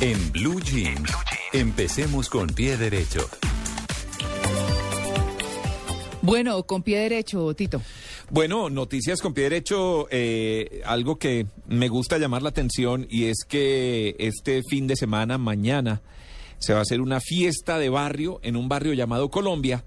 En 0.00 0.32
Blue 0.32 0.60
Jeans, 0.60 1.10
empecemos 1.52 2.28
con 2.28 2.48
pie 2.48 2.76
derecho. 2.76 3.28
Bueno, 6.22 6.62
con 6.64 6.82
pie 6.82 6.98
derecho, 6.98 7.54
Tito. 7.54 7.80
Bueno, 8.30 8.68
noticias 8.68 9.22
con 9.22 9.32
pie 9.32 9.44
derecho, 9.44 10.08
eh, 10.10 10.82
algo 10.84 11.16
que 11.16 11.46
me 11.68 11.88
gusta 11.88 12.18
llamar 12.18 12.42
la 12.42 12.48
atención 12.48 13.06
y 13.08 13.26
es 13.26 13.44
que 13.48 14.16
este 14.18 14.62
fin 14.68 14.86
de 14.86 14.96
semana, 14.96 15.38
mañana, 15.38 16.02
se 16.58 16.72
va 16.72 16.80
a 16.80 16.82
hacer 16.82 17.00
una 17.00 17.20
fiesta 17.20 17.78
de 17.78 17.88
barrio 17.88 18.40
en 18.42 18.56
un 18.56 18.68
barrio 18.68 18.92
llamado 18.92 19.30
Colombia, 19.30 19.84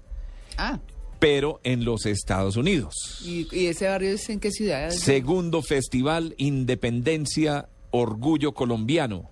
Ah, 0.56 0.80
pero 1.18 1.60
en 1.62 1.84
los 1.84 2.06
Estados 2.06 2.56
Unidos. 2.56 2.94
¿y, 3.24 3.46
y 3.54 3.66
ese 3.66 3.86
barrio 3.86 4.10
es 4.10 4.28
en 4.30 4.40
qué 4.40 4.50
ciudad? 4.50 4.90
Segundo 4.90 5.62
Festival 5.62 6.34
Independencia 6.38 7.68
Orgullo 7.90 8.52
Colombiano. 8.54 9.30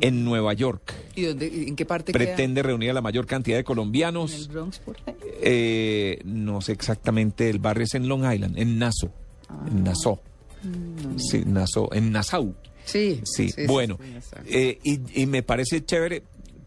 En 0.00 0.24
Nueva 0.24 0.52
York. 0.54 0.92
¿Y 1.14 1.22
dónde, 1.22 1.46
en 1.68 1.76
qué 1.76 1.84
parte 1.84 2.12
queda? 2.12 2.24
Pretende 2.24 2.62
reunir 2.62 2.90
a 2.90 2.94
la 2.94 3.00
mayor 3.00 3.26
cantidad 3.26 3.54
de 3.56 3.60
¿En 3.60 3.62
el 3.62 3.64
colombianos. 3.66 4.48
Bronx, 4.48 4.78
por 4.80 4.96
ahí? 5.06 5.14
Eh, 5.42 6.18
no 6.24 6.60
sé 6.60 6.72
exactamente, 6.72 7.48
el 7.50 7.58
barrio 7.58 7.84
es 7.84 7.94
en 7.94 8.08
Long 8.08 8.30
Island, 8.32 8.58
en 8.58 8.78
Nassau. 8.78 9.10
Ah. 9.48 9.64
En 9.68 9.84
Nassau. 9.84 10.18
Mm, 10.62 11.18
Sí, 11.18 11.42
Nassau, 11.46 11.88
en 11.92 12.10
Nassau. 12.12 12.54
Sí, 12.84 13.20
Sí, 13.24 13.50
bueno. 13.66 13.98
sí, 14.02 14.12
sí, 14.12 14.20
sí. 14.44 14.54
eh, 14.54 14.78
y, 14.82 15.22
y 15.22 15.26
me 15.26 15.42
parece 15.42 15.84
chévere 15.84 16.22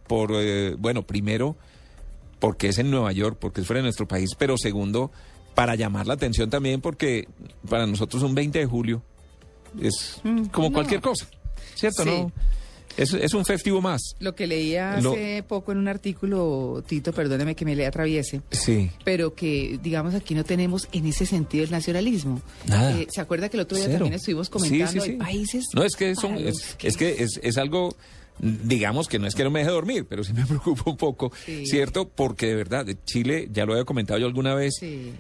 por, 0.07 0.31
eh, 0.33 0.75
bueno, 0.80 1.05
primero, 1.05 1.55
porque 2.39 2.69
es 2.69 2.77
en 2.80 2.89
Nueva 2.89 3.11
York, 3.11 3.37
porque 3.39 3.61
es 3.61 3.67
fuera 3.67 3.80
de 3.80 3.83
nuestro 3.83 4.07
país, 4.07 4.31
pero 4.37 4.57
segundo, 4.57 5.11
para 5.53 5.75
llamar 5.75 6.07
la 6.07 6.13
atención 6.13 6.49
también, 6.49 6.81
porque 6.81 7.27
para 7.69 7.85
nosotros 7.85 8.23
un 8.23 8.33
20 8.35 8.59
de 8.59 8.65
julio 8.65 9.03
es 9.81 10.21
Mm, 10.23 10.45
como 10.45 10.69
no. 10.69 10.73
cualquier 10.73 11.02
cosa, 11.02 11.27
¿cierto? 11.75 12.03
Sí. 12.03 12.09
¿No? 12.09 12.31
Es, 12.97 13.13
es 13.13 13.33
un 13.33 13.45
festivo 13.45 13.79
más. 13.81 14.01
Lo 14.19 14.33
que 14.35 14.47
leía 14.47 14.99
Lo- 14.99 15.11
hace 15.13 15.43
poco 15.47 15.71
en 15.71 15.77
un 15.77 15.87
artículo, 15.87 16.83
Tito, 16.87 17.13
perdóneme 17.13 17.55
que 17.55 17.63
me 17.63 17.75
le 17.75 17.85
atraviese, 17.85 18.41
Sí. 18.51 18.89
pero 19.05 19.35
que, 19.35 19.79
digamos, 19.83 20.15
aquí 20.15 20.33
no 20.35 20.43
tenemos 20.43 20.87
en 20.91 21.05
ese 21.05 21.25
sentido 21.25 21.63
el 21.63 21.71
nacionalismo. 21.71 22.41
Nada. 22.67 22.99
Eh, 22.99 23.07
¿Se 23.09 23.21
acuerda 23.21 23.49
que 23.49 23.57
el 23.57 23.61
otro 23.61 23.77
día 23.77 23.85
Cero. 23.85 23.99
también 23.99 24.15
estuvimos 24.15 24.49
comentando 24.49 25.01
sí, 25.03 25.11
países? 25.11 25.65
No, 25.73 25.83
es 25.83 25.95
que, 25.95 26.15
son, 26.15 26.35
es, 26.37 26.43
los 26.45 26.75
es 26.83 26.97
que 26.97 27.23
es, 27.23 27.39
es 27.43 27.57
algo, 27.57 27.95
digamos 28.39 29.07
que 29.07 29.19
no 29.19 29.27
es 29.27 29.35
que 29.35 29.43
no 29.43 29.51
me 29.51 29.59
deje 29.59 29.71
dormir, 29.71 30.05
pero 30.09 30.23
sí 30.23 30.33
me 30.33 30.45
preocupa 30.47 30.89
un 30.89 30.97
poco, 30.97 31.31
Sí. 31.45 31.65
¿cierto? 31.65 32.09
Porque 32.09 32.47
de 32.47 32.55
verdad, 32.55 32.85
Chile, 33.05 33.47
ya 33.51 33.65
lo 33.65 33.73
había 33.73 33.85
comentado 33.85 34.19
yo 34.19 34.25
alguna 34.27 34.55
vez, 34.55 34.75
Sí. 34.79 35.11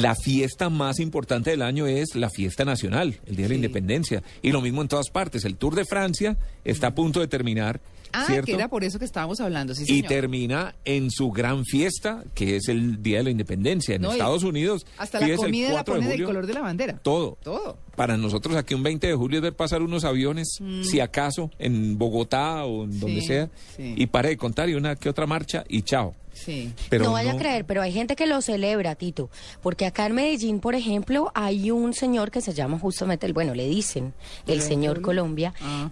La 0.00 0.14
fiesta 0.14 0.70
más 0.70 1.00
importante 1.00 1.50
del 1.50 1.62
año 1.62 1.86
es 1.86 2.14
la 2.14 2.30
fiesta 2.30 2.64
nacional, 2.64 3.18
el 3.26 3.36
Día 3.36 3.44
de 3.46 3.50
la. 3.50 3.54
Independencia. 3.56 4.22
Y 4.42 4.50
lo 4.52 4.60
mismo 4.60 4.80
en 4.82 4.88
todas 4.88 5.10
partes. 5.10 5.44
El 5.44 5.56
Tour 5.56 5.74
de 5.74 5.84
Francia 5.84 6.36
está 6.64 6.88
a 6.88 6.94
punto 6.94 7.20
de 7.20 7.26
terminar, 7.28 7.80
Ah, 8.14 8.24
¿cierto? 8.26 8.44
que 8.44 8.52
era 8.52 8.68
por 8.68 8.84
eso 8.84 8.98
que 8.98 9.06
estábamos 9.06 9.40
hablando, 9.40 9.74
sí, 9.74 9.84
y 9.88 10.02
termina 10.02 10.74
en 10.84 11.10
su 11.10 11.30
gran 11.30 11.64
fiesta, 11.64 12.22
que 12.34 12.56
es 12.56 12.68
el 12.68 13.02
Día 13.02 13.18
de 13.18 13.24
la 13.24 13.30
Independencia. 13.30 13.94
En 13.94 14.02
No, 14.02 14.12
Estados 14.12 14.42
Unidos. 14.42 14.84
Hasta 14.98 15.18
la 15.20 15.26
es 15.26 15.32
el 15.32 15.36
comida 15.38 15.68
la 15.68 15.74
4 15.76 15.94
de 15.94 15.98
pone 16.00 16.08
del 16.08 16.16
julio. 16.18 16.26
color 16.26 16.46
de 16.46 16.52
la 16.52 16.60
bandera. 16.60 16.98
Todo. 17.02 17.38
Todo. 17.42 17.78
Para 17.96 18.16
nosotros 18.18 18.54
aquí 18.56 18.74
un 18.74 18.82
20 18.82 19.06
de 19.06 19.14
julio 19.14 19.38
es 19.38 19.42
ver 19.42 19.54
pasar 19.56 19.80
unos 19.80 20.04
aviones, 20.04 20.58
si 20.82 21.00
acaso, 21.00 21.50
en 21.58 21.96
Bogotá 21.98 22.64
o 22.64 22.84
en 22.84 23.00
donde 23.00 23.20
Mm. 23.22 23.24
Sea, 23.24 23.50
sí. 23.76 23.94
y 23.96 24.06
pare 24.06 24.28
de 24.30 24.36
contar 24.36 24.68
y 24.68 24.74
una 24.74 24.96
que 24.96 25.08
otra 25.08 25.26
marcha 25.26 25.64
y 25.68 25.80
chao. 25.82 26.14
Sí. 26.32 26.72
Pero 26.88 27.04
no 27.04 27.12
vaya 27.12 27.32
a 27.32 27.36
creer, 27.36 27.64
pero 27.64 27.82
hay 27.82 27.92
gente 27.92 28.16
que 28.16 28.26
lo 28.26 28.40
celebra, 28.40 28.94
Tito. 28.94 29.30
Porque 29.60 29.86
acá 29.86 30.06
en 30.06 30.14
Medellín, 30.14 30.60
por 30.60 30.74
ejemplo, 30.74 31.30
hay 31.34 31.70
un 31.70 31.94
señor 31.94 32.30
que 32.30 32.40
se 32.40 32.52
llama 32.52 32.78
justamente, 32.78 33.26
el, 33.26 33.32
bueno, 33.32 33.54
le 33.54 33.68
dicen 33.68 34.14
el 34.46 34.60
señor 34.60 35.02
Colombia. 35.02 35.54
Ah. 35.60 35.90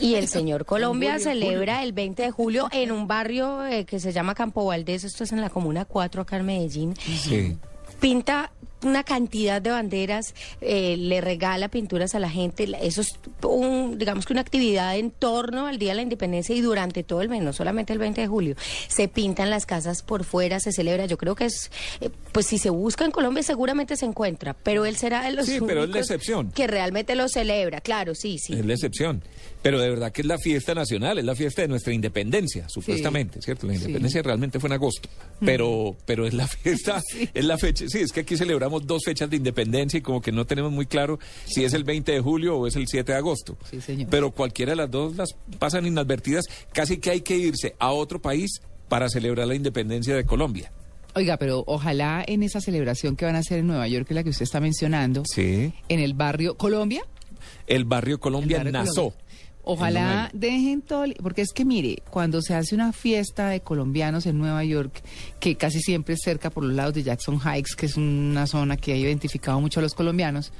Y 0.00 0.14
el 0.14 0.28
señor 0.28 0.64
Colombia 0.64 1.14
Julio, 1.14 1.24
celebra 1.24 1.82
el 1.82 1.92
20 1.92 2.22
de 2.22 2.30
julio 2.30 2.68
en 2.70 2.92
un 2.92 3.08
barrio 3.08 3.66
eh, 3.66 3.84
que 3.84 3.98
se 3.98 4.12
llama 4.12 4.34
Campo 4.34 4.64
Valdés, 4.64 5.04
esto 5.04 5.24
es 5.24 5.32
en 5.32 5.40
la 5.40 5.50
Comuna 5.50 5.84
4 5.84 6.22
acá 6.22 6.36
en 6.36 6.46
Medellín. 6.46 6.94
Sí. 6.96 7.56
Pinta 8.00 8.52
una 8.84 9.04
cantidad 9.04 9.60
de 9.60 9.70
banderas, 9.70 10.34
eh, 10.60 10.96
le 10.96 11.20
regala 11.20 11.68
pinturas 11.68 12.14
a 12.14 12.18
la 12.18 12.30
gente, 12.30 12.68
eso 12.82 13.00
es 13.00 13.18
un, 13.42 13.98
digamos 13.98 14.26
que 14.26 14.32
una 14.32 14.42
actividad 14.42 14.96
en 14.96 15.10
torno 15.10 15.66
al 15.66 15.78
Día 15.78 15.90
de 15.90 15.96
la 15.96 16.02
Independencia 16.02 16.54
y 16.54 16.60
durante 16.60 17.02
todo 17.02 17.22
el 17.22 17.28
mes, 17.28 17.42
no 17.42 17.52
solamente 17.52 17.92
el 17.92 17.98
20 17.98 18.20
de 18.20 18.26
julio. 18.26 18.56
Se 18.88 19.08
pintan 19.08 19.50
las 19.50 19.66
casas 19.66 20.02
por 20.02 20.24
fuera, 20.24 20.60
se 20.60 20.72
celebra, 20.72 21.06
yo 21.06 21.18
creo 21.18 21.34
que 21.34 21.46
es, 21.46 21.70
eh, 22.00 22.10
pues 22.38 22.46
si 22.46 22.58
se 22.58 22.70
busca 22.70 23.04
en 23.04 23.10
Colombia 23.10 23.42
seguramente 23.42 23.96
se 23.96 24.06
encuentra, 24.06 24.54
pero 24.54 24.86
él 24.86 24.94
será 24.96 25.24
de 25.24 25.32
los 25.32 25.46
Sí, 25.46 25.58
pero 25.66 25.82
es 25.82 25.90
la 25.90 25.98
excepción. 25.98 26.52
que 26.52 26.68
realmente 26.68 27.16
lo 27.16 27.28
celebra, 27.28 27.80
claro, 27.80 28.14
sí, 28.14 28.38
sí. 28.38 28.52
Es 28.52 28.64
la 28.64 28.74
excepción. 28.74 29.24
Pero 29.60 29.80
de 29.80 29.90
verdad 29.90 30.12
que 30.12 30.20
es 30.20 30.26
la 30.28 30.38
fiesta 30.38 30.72
nacional, 30.72 31.18
es 31.18 31.24
la 31.24 31.34
fiesta 31.34 31.62
de 31.62 31.68
nuestra 31.68 31.92
independencia, 31.92 32.68
supuestamente, 32.68 33.42
¿cierto? 33.42 33.66
La 33.66 33.72
Sí. 33.72 33.80
independencia 33.80 34.22
realmente 34.22 34.60
fue 34.60 34.68
en 34.68 34.74
agosto. 34.74 35.08
Pero, 35.44 35.96
pero 36.06 36.28
es 36.28 36.34
la 36.34 36.46
fiesta, 36.46 37.02
es 37.34 37.44
la 37.44 37.58
fecha. 37.58 37.86
Sí, 37.88 37.98
es 37.98 38.12
que 38.12 38.20
aquí 38.20 38.36
celebramos 38.36 38.86
dos 38.86 39.02
fechas 39.04 39.28
de 39.28 39.34
independencia 39.36 39.98
y 39.98 40.00
como 40.00 40.22
que 40.22 40.30
no 40.30 40.46
tenemos 40.46 40.70
muy 40.70 40.86
claro 40.86 41.18
si 41.44 41.64
es 41.64 41.72
el 41.74 41.82
20 41.82 42.12
de 42.12 42.20
julio 42.20 42.56
o 42.56 42.68
es 42.68 42.76
el 42.76 42.86
7 42.86 43.10
de 43.10 43.18
agosto. 43.18 43.58
Sí, 43.68 43.80
señor. 43.80 44.10
Pero 44.10 44.30
cualquiera 44.30 44.70
de 44.70 44.76
las 44.76 44.90
dos 44.92 45.16
las 45.16 45.30
pasan 45.58 45.86
inadvertidas. 45.86 46.44
Casi 46.72 46.98
que 46.98 47.10
hay 47.10 47.20
que 47.22 47.36
irse 47.36 47.74
a 47.80 47.90
otro 47.90 48.22
país 48.22 48.60
para 48.88 49.08
celebrar 49.08 49.48
la 49.48 49.56
independencia 49.56 50.14
de 50.14 50.24
Colombia. 50.24 50.70
Oiga, 51.18 51.36
pero 51.36 51.64
ojalá 51.66 52.22
en 52.28 52.44
esa 52.44 52.60
celebración 52.60 53.16
que 53.16 53.24
van 53.24 53.34
a 53.34 53.40
hacer 53.40 53.58
en 53.58 53.66
Nueva 53.66 53.88
York, 53.88 54.06
que 54.06 54.14
es 54.14 54.16
la 54.16 54.22
que 54.22 54.30
usted 54.30 54.44
está 54.44 54.60
mencionando, 54.60 55.24
Sí. 55.26 55.72
en 55.88 55.98
el 55.98 56.14
barrio 56.14 56.56
Colombia, 56.56 57.02
El 57.66 57.84
barrio 57.86 58.20
Colombia 58.20 58.58
El 58.62 58.70
barrio. 58.70 58.92
Colombia. 58.94 59.18
Ojalá 59.64 60.30
dejen 60.32 60.80
todo, 60.80 61.04
porque 61.20 61.42
es 61.42 61.52
que 61.52 61.64
mire, 61.64 62.04
cuando 62.08 62.40
se 62.40 62.54
hace 62.54 62.76
una 62.76 62.92
fiesta 62.92 63.48
de 63.48 63.60
colombianos 63.60 64.26
en 64.26 64.38
Nueva 64.38 64.62
York, 64.62 65.02
que 65.40 65.56
casi 65.56 65.80
siempre 65.80 66.14
es 66.14 66.20
cerca 66.22 66.50
por 66.50 66.62
los 66.62 66.72
lados 66.74 66.94
de 66.94 67.02
Jackson 67.02 67.40
Heights, 67.44 67.74
que 67.74 67.86
es 67.86 67.96
una 67.96 68.46
zona 68.46 68.76
que 68.76 68.92
ha 68.92 68.96
identificado 68.96 69.60
mucho 69.60 69.80
a 69.80 69.82
los 69.82 69.94
colombianos, 69.94 70.52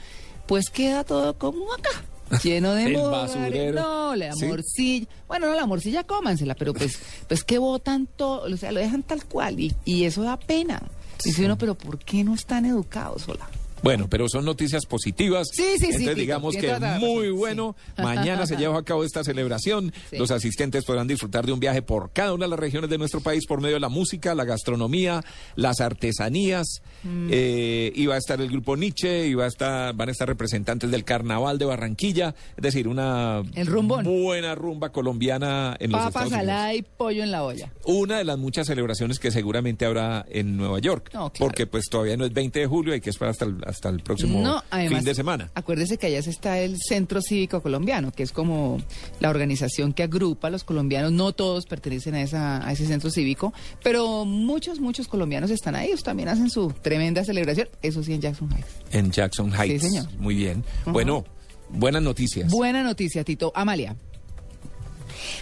pues 0.48 0.70
queda 0.70 1.04
todo 1.04 1.38
como 1.38 1.72
acá. 1.72 2.02
Lleno 2.42 2.72
de 2.74 2.88
mugre. 2.88 3.72
No, 3.72 4.14
la 4.16 4.32
Sí. 4.34 4.44
morcilla. 4.46 5.06
Bueno, 5.26 5.46
no, 5.48 5.54
la 5.54 5.66
morcilla 5.66 6.04
cómansela, 6.04 6.54
pero 6.54 6.74
pues, 6.74 6.98
pues 7.26 7.42
que 7.44 7.58
botan 7.58 8.06
todo, 8.06 8.42
o 8.52 8.56
sea, 8.56 8.72
lo 8.72 8.80
dejan 8.80 9.02
tal 9.02 9.24
cual 9.24 9.58
y, 9.60 9.74
y 9.84 10.04
eso 10.04 10.22
da 10.22 10.38
pena. 10.38 10.82
Dice 11.24 11.44
uno, 11.44 11.58
pero 11.58 11.74
¿por 11.74 11.98
qué 11.98 12.22
no 12.24 12.34
están 12.34 12.64
educados, 12.64 13.28
hola? 13.28 13.48
Bueno, 13.82 14.08
pero 14.08 14.28
son 14.28 14.44
noticias 14.44 14.86
positivas. 14.86 15.48
Sí, 15.52 15.62
sí, 15.62 15.78
sí, 15.78 15.84
Entonces 15.86 15.98
Tito, 16.00 16.14
digamos 16.14 16.56
que 16.56 16.66
la 16.66 16.98
muy 16.98 17.30
bueno. 17.30 17.76
sí. 17.96 18.02
Mañana 18.02 18.46
se 18.46 18.56
lleva 18.56 18.78
a 18.78 18.82
cabo 18.82 19.04
esta 19.04 19.24
celebración. 19.24 19.92
Sí. 20.10 20.18
Los 20.18 20.30
asistentes 20.30 20.84
podrán 20.84 21.06
disfrutar 21.06 21.46
de 21.46 21.52
un 21.52 21.60
viaje 21.60 21.82
por 21.82 22.12
cada 22.12 22.32
una 22.32 22.46
de 22.46 22.50
las 22.50 22.58
regiones 22.58 22.90
de 22.90 22.98
nuestro 22.98 23.20
país 23.20 23.46
por 23.46 23.60
medio 23.60 23.74
de 23.74 23.80
la 23.80 23.88
música, 23.88 24.34
la 24.34 24.44
gastronomía, 24.44 25.22
las 25.56 25.80
artesanías. 25.80 26.82
Mm. 27.02 27.28
Eh, 27.30 27.92
y 27.94 28.06
va 28.06 28.16
a 28.16 28.18
estar 28.18 28.40
el 28.40 28.48
grupo 28.48 28.76
Nietzsche, 28.76 29.26
y 29.26 29.34
va 29.34 29.44
a 29.44 29.48
estar, 29.48 29.94
van 29.94 30.08
a 30.08 30.12
estar 30.12 30.28
representantes 30.28 30.90
del 30.90 31.04
Carnaval 31.04 31.58
de 31.58 31.64
Barranquilla. 31.64 32.34
Es 32.56 32.62
decir, 32.62 32.88
una 32.88 33.42
El 33.54 33.68
buena 33.68 34.54
rumba 34.54 34.90
colombiana 34.90 35.76
en 35.78 35.92
los 35.92 35.98
Papa 35.98 36.08
Estados 36.08 36.32
Unidos 36.32 36.46
salada 36.46 36.74
y 36.74 36.82
pollo 36.82 37.22
en 37.22 37.30
la 37.30 37.44
olla. 37.44 37.72
una 37.84 38.18
de 38.18 38.24
las 38.24 38.38
muchas 38.38 38.66
celebraciones 38.66 39.18
que 39.18 39.30
seguramente 39.30 39.84
habrá 39.84 40.24
en 40.28 40.56
Nueva 40.56 40.78
York. 40.78 41.10
No, 41.14 41.30
claro. 41.30 41.32
Porque 41.38 41.66
pues 41.66 41.84
todavía 41.90 42.16
no 42.16 42.24
es 42.24 42.32
20 42.32 42.60
de 42.60 42.66
julio, 42.66 42.92
hay 42.92 43.00
que 43.00 43.10
esperar 43.10 43.32
hasta 43.32 43.44
el, 43.44 43.58
hasta 43.68 43.88
el 43.88 44.00
próximo 44.00 44.40
No, 44.40 44.62
además, 44.70 44.98
fin 45.00 45.04
de 45.04 45.14
semana. 45.14 45.50
Acuérdese 45.54 45.98
que 45.98 46.06
allá 46.06 46.18
está 46.18 46.58
el 46.58 46.76
Centro 46.78 47.20
Cívico 47.22 47.62
Colombiano, 47.62 48.12
que 48.12 48.22
es 48.22 48.32
como 48.32 48.78
la 49.20 49.30
organización 49.30 49.92
que 49.92 50.02
agrupa 50.02 50.48
a 50.48 50.50
los 50.50 50.64
colombianos. 50.64 51.12
No 51.12 51.32
todos 51.32 51.66
pertenecen 51.66 52.14
a, 52.14 52.22
esa, 52.22 52.66
a 52.66 52.72
ese 52.72 52.86
centro 52.86 53.10
cívico, 53.10 53.52
pero 53.82 54.24
muchos, 54.24 54.80
muchos 54.80 55.08
colombianos 55.08 55.50
están 55.50 55.74
ahí. 55.74 55.88
Ellos 55.88 56.02
también 56.02 56.28
hacen 56.28 56.50
su 56.50 56.72
tremenda 56.82 57.24
celebración. 57.24 57.68
Eso 57.82 58.02
sí, 58.02 58.14
en 58.14 58.20
Jackson 58.20 58.50
Heights. 58.50 58.68
En 58.90 59.10
Jackson 59.10 59.52
Heights. 59.52 59.82
señor. 59.82 60.06
Muy 60.18 60.34
bien. 60.34 60.64
Bueno, 60.86 61.24
buenas 61.70 62.02
noticias. 62.02 62.50
Buena 62.50 62.82
noticia, 62.82 63.24
Tito. 63.24 63.52
Amalia. 63.54 63.96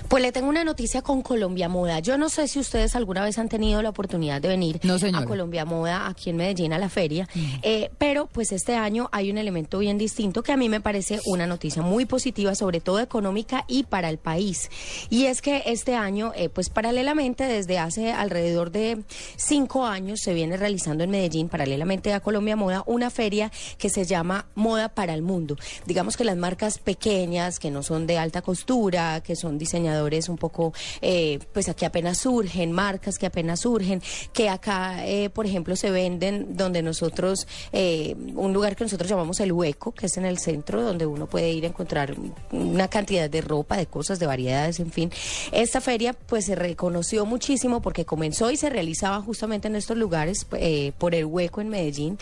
Pues 0.09 0.23
le 0.23 0.33
tengo 0.33 0.49
una 0.49 0.65
noticia 0.65 1.03
con 1.03 1.23
Colombia 1.23 1.69
Moda. 1.69 2.01
Yo 2.01 2.19
no 2.19 2.29
sé 2.29 2.49
si 2.49 2.59
ustedes 2.59 2.97
alguna 2.97 3.23
vez 3.25 3.39
han 3.39 3.49
tenido 3.49 3.83
la 3.83 3.91
oportunidad 3.91 4.41
de 4.41 4.49
venir 4.49 4.81
No, 4.83 4.95
a. 4.95 5.25
Colombia 5.25 5.65
Moda 5.65 6.07
aquí 6.09 6.31
en 6.31 6.37
Medellín 6.37 6.73
a 6.73 6.79
la 6.79 6.89
feria, 6.89 7.29
Eh, 7.63 7.91
pero 7.99 8.27
pues 8.27 8.53
este 8.53 8.75
año 8.77 9.09
hay 9.13 9.31
un 9.31 9.39
elemento 9.39 9.79
bien 9.79 9.99
distinto 9.99 10.43
que 10.43 10.53
a 10.53 10.57
mí 10.57 10.69
me 10.69 10.81
parece 10.81 11.21
una 11.27 11.47
noticia 11.47 11.83
muy 11.83 12.05
positiva, 12.07 12.55
sobre 12.55 12.81
todo 12.81 13.01
económica 13.01 13.65
y 13.69 13.85
para 13.85 14.09
el 14.09 14.19
país. 14.19 14.71
Y 15.11 15.27
es 15.27 15.43
que 15.43 15.63
este 15.67 15.95
año, 15.95 16.33
eh, 16.37 16.49
pues 16.49 16.69
paralelamente 16.69 17.45
desde 17.45 17.79
hace 17.79 18.13
alrededor 18.13 18.71
de 18.71 19.03
cinco 19.37 19.85
años 19.87 20.21
se 20.21 20.35
viene 20.35 20.57
realizando 20.57 21.05
en 21.05 21.11
Medellín, 21.11 21.49
paralelamente 21.49 22.13
a 22.13 22.21
Colombia 22.21 22.57
Moda, 22.57 22.83
una 22.87 23.11
feria 23.11 23.51
que 23.79 23.89
se 23.89 24.05
llama 24.05 24.47
Moda 24.55 24.89
para 24.89 25.15
el 25.15 25.23
Mundo. 25.23 25.57
Digamos 25.87 26.17
que 26.17 26.25
las 26.25 26.37
marcas 26.37 26.79
pequeñas, 26.79 27.59
que 27.59 27.71
no 27.71 27.83
son 27.83 28.07
de 28.07 28.19
alta 28.19 28.43
costura, 28.43 29.21
que 29.23 29.37
son 29.37 29.59
diseñadores 29.67 30.29
un 30.29 30.39
poco, 30.39 30.73
eh, 31.03 31.39
pues 31.53 31.69
aquí 31.69 31.85
apenas 31.85 32.19
surgen, 32.19 32.73
marcas 32.73 33.19
que 33.19 33.27
apenas 33.27 33.61
surgen, 33.61 34.01
que 34.33 34.49
acá, 34.49 35.07
eh, 35.07 35.29
por 35.31 35.47
ejemplo, 35.47 35.77
se 35.77 35.91
venden 35.91 36.57
donde 36.57 36.83
nosotros, 36.83 37.47
eh, 37.73 38.15
un 38.35 38.53
lugar 38.53 38.77
que 38.77 38.85
nosotros 38.85 39.11
llamamos 39.11 39.41
el 39.41 39.53
hueco, 39.53 39.93
que 39.93 40.07
es 40.07 40.17
en 40.17 40.25
el 40.25 40.39
centro, 40.39 40.83
donde 40.83 41.07
uno 41.07 41.27
puede 41.27 41.51
ir 41.51 41.65
a 41.65 41.69
encontrar 41.69 42.15
una 42.53 42.89
cantidad 42.89 43.29
de 43.29 43.41
ropa, 43.41 43.77
de 43.77 43.87
cosas, 43.87 44.19
de 44.19 44.27
variedades, 44.27 44.81
en 44.81 44.91
fin. 44.91 45.11
Esta 45.53 45.81
feria, 45.81 46.13
pues 46.13 46.47
se 46.47 46.55
reconoció 46.55 47.27
muchísimo 47.27 47.83
porque 47.83 48.05
comenzó 48.05 48.51
y 48.51 48.57
se 48.57 48.71
realizaba 48.71 49.21
justamente 49.21 49.69
en 49.69 49.77
estos 49.77 49.97
lugares, 49.97 50.47
eh, 50.53 50.93
por 50.99 51.15
el 51.15 51.25
hueco 51.25 51.61
en 51.61 51.69
Medellín. 51.69 52.19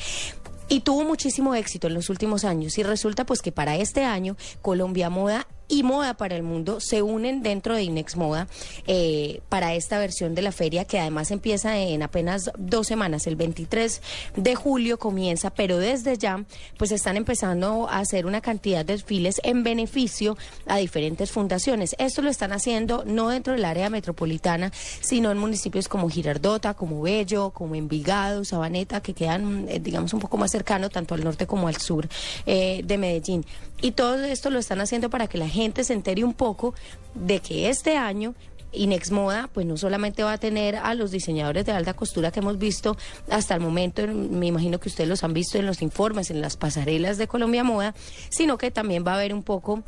Y 0.68 0.80
tuvo 0.80 1.04
muchísimo 1.04 1.54
éxito 1.54 1.88
en 1.88 1.94
los 1.94 2.08
últimos 2.08 2.44
años. 2.44 2.78
Y 2.78 2.82
resulta 2.82 3.26
pues 3.26 3.42
que 3.42 3.52
para 3.52 3.76
este 3.76 4.04
año 4.04 4.36
Colombia 4.62 5.10
Moda 5.10 5.46
y 5.68 5.82
Moda 5.82 6.14
para 6.14 6.36
el 6.36 6.42
Mundo 6.42 6.80
se 6.80 7.02
unen 7.02 7.42
dentro 7.42 7.74
de 7.74 7.82
Inex 7.82 8.16
Moda 8.16 8.48
eh, 8.86 9.40
para 9.48 9.74
esta 9.74 9.98
versión 9.98 10.34
de 10.34 10.42
la 10.42 10.52
feria 10.52 10.84
que 10.84 10.98
además 10.98 11.30
empieza 11.30 11.78
en 11.78 12.02
apenas 12.02 12.50
dos 12.58 12.86
semanas. 12.86 13.26
El 13.26 13.36
23 13.36 14.02
de 14.36 14.54
julio 14.54 14.98
comienza, 14.98 15.50
pero 15.50 15.78
desde 15.78 16.18
ya 16.18 16.44
pues 16.76 16.92
están 16.92 17.16
empezando 17.16 17.88
a 17.88 17.98
hacer 17.98 18.26
una 18.26 18.40
cantidad 18.40 18.84
de 18.84 18.94
desfiles 18.94 19.40
en 19.42 19.62
beneficio 19.62 20.36
a 20.66 20.78
diferentes 20.78 21.30
fundaciones. 21.30 21.94
Esto 21.98 22.22
lo 22.22 22.30
están 22.30 22.52
haciendo 22.52 23.04
no 23.06 23.28
dentro 23.28 23.54
del 23.54 23.64
área 23.64 23.90
metropolitana, 23.90 24.72
sino 25.00 25.30
en 25.30 25.38
municipios 25.38 25.88
como 25.88 26.08
Girardota, 26.08 26.74
como 26.74 27.02
Bello, 27.02 27.50
como 27.50 27.74
Envigado, 27.74 28.44
Sabaneta, 28.44 29.00
que 29.00 29.14
quedan, 29.14 29.66
eh, 29.68 29.80
digamos, 29.80 30.12
un 30.14 30.20
poco 30.20 30.36
más 30.36 30.50
cercano 30.50 30.90
tanto 30.90 31.14
al 31.14 31.24
norte 31.24 31.46
como 31.46 31.68
al 31.68 31.76
sur 31.76 32.08
eh, 32.46 32.82
de 32.84 32.98
Medellín. 32.98 33.44
Y 33.80 33.92
todo 33.92 34.24
esto 34.24 34.50
lo 34.50 34.58
están 34.58 34.80
haciendo 34.80 35.10
para 35.10 35.26
que 35.26 35.36
la 35.36 35.48
gente 35.54 35.84
se 35.84 35.94
entere 35.94 36.22
un 36.24 36.34
poco 36.34 36.74
de 37.14 37.40
que 37.40 37.70
este 37.70 37.96
año 37.96 38.34
Inex 38.76 39.12
Moda, 39.12 39.48
pues 39.54 39.64
no 39.66 39.76
solamente 39.76 40.24
va 40.24 40.32
a 40.32 40.38
tener 40.38 40.74
a 40.74 40.94
los 40.94 41.12
diseñadores 41.12 41.64
de 41.64 41.70
alta 41.70 41.94
costura 41.94 42.32
que 42.32 42.40
hemos 42.40 42.58
visto 42.58 42.96
hasta 43.30 43.54
el 43.54 43.60
momento, 43.60 44.02
en- 44.02 44.36
me 44.36 44.46
imagino 44.46 44.80
que 44.80 44.88
ustedes 44.88 45.08
los 45.08 45.22
han 45.22 45.32
visto 45.32 45.58
en 45.58 45.66
los 45.66 45.80
informes, 45.80 46.30
en 46.32 46.40
las 46.40 46.56
pasarelas 46.56 47.16
de 47.16 47.28
Colombia 47.28 47.62
Moda, 47.62 47.94
sino 48.30 48.58
que 48.58 48.72
también 48.72 49.04
va 49.06 49.12
a 49.12 49.14
haber 49.14 49.32
un 49.32 49.44
poco 49.44 49.82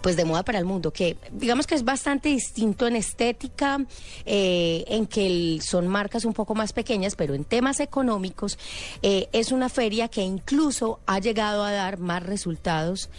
pues 0.00 0.16
de 0.16 0.24
moda 0.24 0.42
para 0.44 0.58
el 0.58 0.64
mundo, 0.64 0.94
que 0.94 1.18
digamos 1.30 1.66
que 1.66 1.74
es 1.74 1.84
bastante 1.84 2.30
distinto 2.30 2.86
en 2.86 2.96
estética, 2.96 3.84
eh, 4.24 4.82
en 4.88 5.04
que 5.06 5.58
son 5.60 5.88
marcas 5.88 6.24
un 6.24 6.32
poco 6.32 6.54
más 6.54 6.72
pequeñas, 6.72 7.16
pero 7.16 7.34
en 7.34 7.44
temas 7.44 7.80
económicos 7.80 8.58
eh, 9.02 9.28
es 9.32 9.52
una 9.52 9.68
feria 9.68 10.08
que 10.08 10.22
incluso 10.22 11.00
ha 11.04 11.18
llegado 11.18 11.62
a 11.64 11.72
dar 11.72 11.98
más 11.98 12.22
resultados 12.22 13.10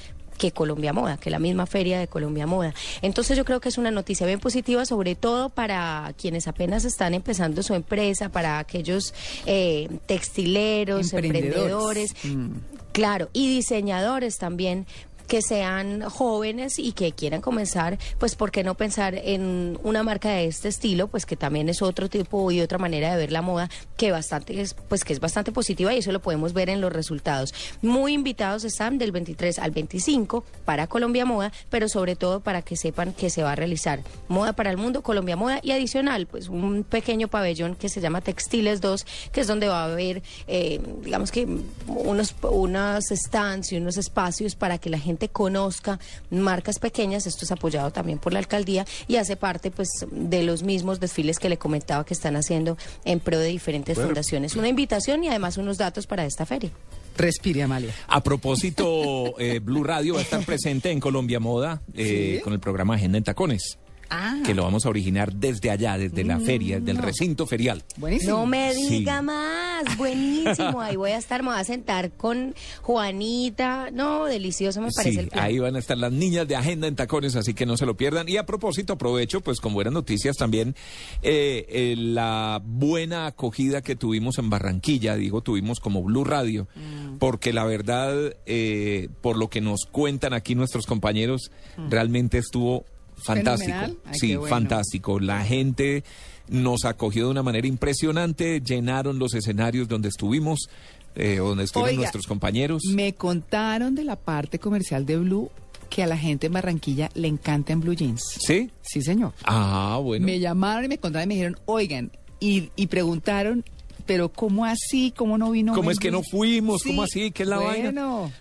que 0.41 0.51
Colombia 0.51 0.91
Moda, 0.91 1.17
que 1.17 1.29
la 1.29 1.37
misma 1.37 1.67
feria 1.67 1.99
de 1.99 2.07
Colombia 2.07 2.47
Moda. 2.47 2.73
Entonces 3.03 3.37
yo 3.37 3.45
creo 3.45 3.61
que 3.61 3.69
es 3.69 3.77
una 3.77 3.91
noticia 3.91 4.25
bien 4.25 4.39
positiva, 4.39 4.85
sobre 4.85 5.13
todo 5.13 5.49
para 5.49 6.15
quienes 6.19 6.47
apenas 6.47 6.83
están 6.83 7.13
empezando 7.13 7.61
su 7.61 7.75
empresa, 7.75 8.29
para 8.29 8.57
aquellos 8.57 9.13
eh, 9.45 9.87
textileros, 10.07 11.13
Emprendedores. 11.13 12.15
emprendedores, 12.23 12.65
claro, 12.91 13.29
y 13.33 13.53
diseñadores 13.53 14.39
también 14.39 14.87
que 15.31 15.41
sean 15.41 16.01
jóvenes 16.01 16.77
y 16.77 16.91
que 16.91 17.13
quieran 17.13 17.39
comenzar, 17.39 17.97
pues 18.19 18.35
por 18.35 18.51
qué 18.51 18.65
no 18.65 18.75
pensar 18.75 19.15
en 19.15 19.79
una 19.81 20.03
marca 20.03 20.27
de 20.27 20.45
este 20.45 20.67
estilo, 20.67 21.07
pues 21.07 21.25
que 21.25 21.37
también 21.37 21.69
es 21.69 21.81
otro 21.81 22.09
tipo 22.09 22.51
y 22.51 22.59
otra 22.59 22.77
manera 22.77 23.11
de 23.11 23.15
ver 23.15 23.31
la 23.31 23.41
moda 23.41 23.69
que 23.95 24.11
bastante 24.11 24.59
es, 24.59 24.73
pues 24.73 25.05
que 25.05 25.13
es 25.13 25.21
bastante 25.21 25.53
positiva 25.53 25.93
y 25.93 25.99
eso 25.99 26.11
lo 26.11 26.21
podemos 26.21 26.51
ver 26.51 26.67
en 26.67 26.81
los 26.81 26.91
resultados. 26.91 27.53
Muy 27.81 28.11
invitados 28.11 28.65
están 28.65 28.97
del 28.97 29.13
23 29.13 29.59
al 29.59 29.71
25 29.71 30.43
para 30.65 30.87
Colombia 30.87 31.23
Moda, 31.23 31.53
pero 31.69 31.87
sobre 31.87 32.17
todo 32.17 32.41
para 32.41 32.61
que 32.61 32.75
sepan 32.75 33.13
que 33.13 33.29
se 33.29 33.41
va 33.41 33.53
a 33.53 33.55
realizar 33.55 34.01
Moda 34.27 34.51
para 34.51 34.69
el 34.69 34.75
Mundo, 34.75 35.01
Colombia 35.01 35.37
Moda 35.37 35.61
y 35.63 35.71
adicional, 35.71 36.27
pues 36.27 36.49
un 36.49 36.83
pequeño 36.83 37.29
pabellón 37.29 37.75
que 37.75 37.87
se 37.87 38.01
llama 38.01 38.19
Textiles 38.19 38.81
2, 38.81 39.05
que 39.31 39.39
es 39.39 39.47
donde 39.47 39.69
va 39.69 39.83
a 39.83 39.85
haber, 39.85 40.23
eh, 40.47 40.81
digamos 41.05 41.31
que 41.31 41.47
unos, 41.87 42.35
unos 42.41 43.05
stands 43.05 43.71
y 43.71 43.77
unos 43.77 43.95
espacios 43.95 44.55
para 44.55 44.77
que 44.77 44.89
la 44.89 44.99
gente 44.99 45.20
conozca 45.29 45.99
marcas 46.29 46.79
pequeñas. 46.79 47.27
Esto 47.27 47.45
es 47.45 47.51
apoyado 47.51 47.91
también 47.91 48.19
por 48.19 48.33
la 48.33 48.39
alcaldía 48.39 48.85
y 49.07 49.17
hace 49.17 49.35
parte 49.35 49.71
pues 49.71 49.89
de 50.11 50.43
los 50.43 50.63
mismos 50.63 50.99
desfiles 50.99 51.39
que 51.39 51.49
le 51.49 51.57
comentaba 51.57 52.05
que 52.05 52.13
están 52.13 52.35
haciendo 52.35 52.77
en 53.05 53.19
pro 53.19 53.39
de 53.39 53.47
diferentes 53.47 53.97
fundaciones. 53.97 54.55
Una 54.55 54.67
invitación 54.67 55.23
y 55.23 55.29
además 55.29 55.57
unos 55.57 55.77
datos 55.77 56.07
para 56.07 56.25
esta 56.25 56.45
feria. 56.45 56.71
Respire, 57.17 57.63
Amalia. 57.63 57.93
A 58.07 58.23
propósito, 58.23 59.37
eh, 59.37 59.59
Blue 59.59 59.83
Radio 59.83 60.13
va 60.13 60.19
a 60.19 60.23
estar 60.23 60.43
presente 60.45 60.91
en 60.91 60.99
Colombia 60.99 61.39
Moda 61.39 61.81
eh, 61.93 62.39
con 62.43 62.53
el 62.53 62.59
programa 62.59 62.95
Agenda 62.95 63.17
en 63.17 63.23
Tacones, 63.23 63.77
Ah, 64.13 64.41
que 64.45 64.53
lo 64.53 64.63
vamos 64.63 64.85
a 64.85 64.89
originar 64.89 65.33
desde 65.33 65.71
allá, 65.71 65.97
desde 65.97 66.25
la 66.25 66.37
feria, 66.39 66.81
del 66.81 66.97
recinto 66.97 67.47
ferial. 67.47 67.81
buenísimo. 67.95 68.39
No 68.39 68.45
me 68.45 68.73
Sí. 68.73 68.89
diga 68.99 69.21
más, 69.21 69.97
buenísimo. 69.97 70.81
Ahí 70.81 70.97
voy 70.97 71.11
a 71.11 71.17
estar, 71.17 71.41
me 71.43 71.49
voy 71.51 71.59
a 71.59 71.63
sentar 71.63 72.11
con 72.11 72.53
Juanita. 72.81 73.89
No, 73.91 74.25
delicioso 74.25 74.81
me 74.81 74.89
parece 74.93 75.13
Sí, 75.13 75.19
el 75.19 75.27
plan. 75.29 75.45
ahí 75.45 75.59
van 75.59 75.75
a 75.75 75.79
estar 75.79 75.97
las 75.97 76.11
niñas 76.11 76.47
de 76.47 76.55
Agenda 76.55 76.87
en 76.87 76.95
Tacones, 76.95 77.35
así 77.35 77.53
que 77.53 77.65
no 77.65 77.77
se 77.77 77.85
lo 77.85 77.95
pierdan. 77.95 78.27
Y 78.27 78.37
a 78.37 78.45
propósito, 78.45 78.93
aprovecho, 78.93 79.41
pues 79.41 79.59
con 79.61 79.73
buenas 79.73 79.93
noticias 79.93 80.35
también, 80.35 80.75
eh, 81.21 81.65
eh, 81.69 81.95
la 81.97 82.61
buena 82.63 83.27
acogida 83.27 83.81
que 83.81 83.95
tuvimos 83.95 84.37
en 84.39 84.49
Barranquilla, 84.49 85.15
digo, 85.15 85.41
tuvimos 85.41 85.79
como 85.79 86.03
Blue 86.03 86.23
Radio, 86.25 86.67
Mm. 86.75 87.17
porque 87.17 87.53
la 87.53 87.63
verdad, 87.63 88.35
eh, 88.45 89.09
por 89.21 89.37
lo 89.37 89.49
que 89.49 89.61
nos 89.61 89.85
cuentan 89.89 90.33
aquí 90.33 90.53
nuestros 90.55 90.85
compañeros, 90.85 91.49
realmente 91.89 92.37
estuvo 92.37 92.85
fantástico. 93.23 93.77
Ay, 94.05 94.13
sí, 94.19 94.35
bueno. 94.35 94.49
fantástico. 94.55 95.19
La 95.19 95.43
gente 95.43 96.03
nos 96.47 96.85
acogió 96.85 97.25
de 97.25 97.31
una 97.31 97.43
manera 97.43 97.67
impresionante, 97.67 98.61
llenaron 98.61 99.19
los 99.19 99.33
escenarios 99.33 99.87
donde 99.87 100.09
estuvimos. 100.09 100.69
eh, 101.15 101.37
donde 101.37 101.65
estuvieron 101.65 101.89
Oiga, 101.91 102.01
nuestros 102.03 102.25
compañeros. 102.25 102.83
Me 102.93 103.13
contaron 103.13 103.95
de 103.95 104.05
la 104.05 104.15
parte 104.15 104.59
comercial 104.59 105.05
de 105.05 105.17
Blue 105.17 105.49
que 105.89 106.03
a 106.03 106.07
la 106.07 106.17
gente 106.17 106.47
en 106.47 106.53
Barranquilla 106.53 107.09
le 107.15 107.27
encanta 107.27 107.73
en 107.73 107.81
Blue 107.81 107.93
Jeans. 107.93 108.21
¿Sí? 108.39 108.71
Sí, 108.81 109.01
señor. 109.01 109.33
Ah, 109.43 109.99
bueno. 110.01 110.25
Me 110.25 110.39
llamaron 110.39 110.85
y 110.85 110.87
me 110.87 110.97
contaron 110.99 111.25
y 111.25 111.27
me 111.27 111.33
dijeron, 111.33 111.57
oigan, 111.65 112.11
y, 112.39 112.69
y 112.77 112.87
preguntaron, 112.87 113.65
pero 114.11 114.27
¿cómo 114.27 114.65
así? 114.65 115.13
¿Cómo 115.15 115.37
no 115.37 115.51
vino? 115.51 115.73
¿Cómo 115.73 115.89
es 115.89 115.97
que 115.97 116.11
no 116.11 116.21
fuimos? 116.21 116.81
Sí, 116.81 116.89
¿Cómo 116.89 117.03
así? 117.03 117.31
¿Qué 117.31 117.43
es 117.43 117.49
la 117.49 117.59
vaina? 117.59 117.91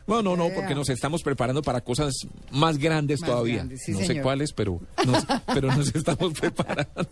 bueno. 0.04 0.32
No, 0.34 0.36
no, 0.36 0.48
porque 0.52 0.74
nos 0.74 0.88
estamos 0.88 1.22
preparando 1.22 1.62
para 1.62 1.80
cosas 1.80 2.12
más 2.50 2.76
grandes 2.76 3.20
Más 3.20 3.30
todavía. 3.30 3.58
grandes, 3.58 3.82
sí, 3.84 3.92
no 3.92 4.00
sé 4.00 4.20
cuáles, 4.20 4.52
pero 4.52 4.80
nos, 5.06 5.24
pero 5.54 5.68
nos 5.68 5.86
estamos 5.94 6.32
preparando. 6.32 7.06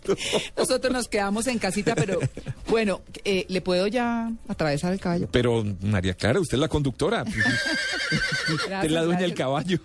Nosotros 0.57 0.91
nos 0.91 1.07
quedamos 1.07 1.47
en 1.47 1.57
casita, 1.57 1.95
pero 1.95 2.19
bueno, 2.67 2.99
eh, 3.23 3.45
¿le 3.47 3.61
puedo 3.61 3.87
ya 3.87 4.29
atravesar 4.49 4.91
el 4.91 4.99
caballo? 4.99 5.29
Pero, 5.31 5.63
María 5.81 6.13
Clara, 6.15 6.41
usted 6.41 6.55
es 6.55 6.59
la 6.59 6.67
conductora. 6.67 7.23
usted 8.53 8.83
es 8.83 8.91
la 8.91 9.03
dueña 9.03 9.21
del 9.21 9.35
caballo. 9.35 9.79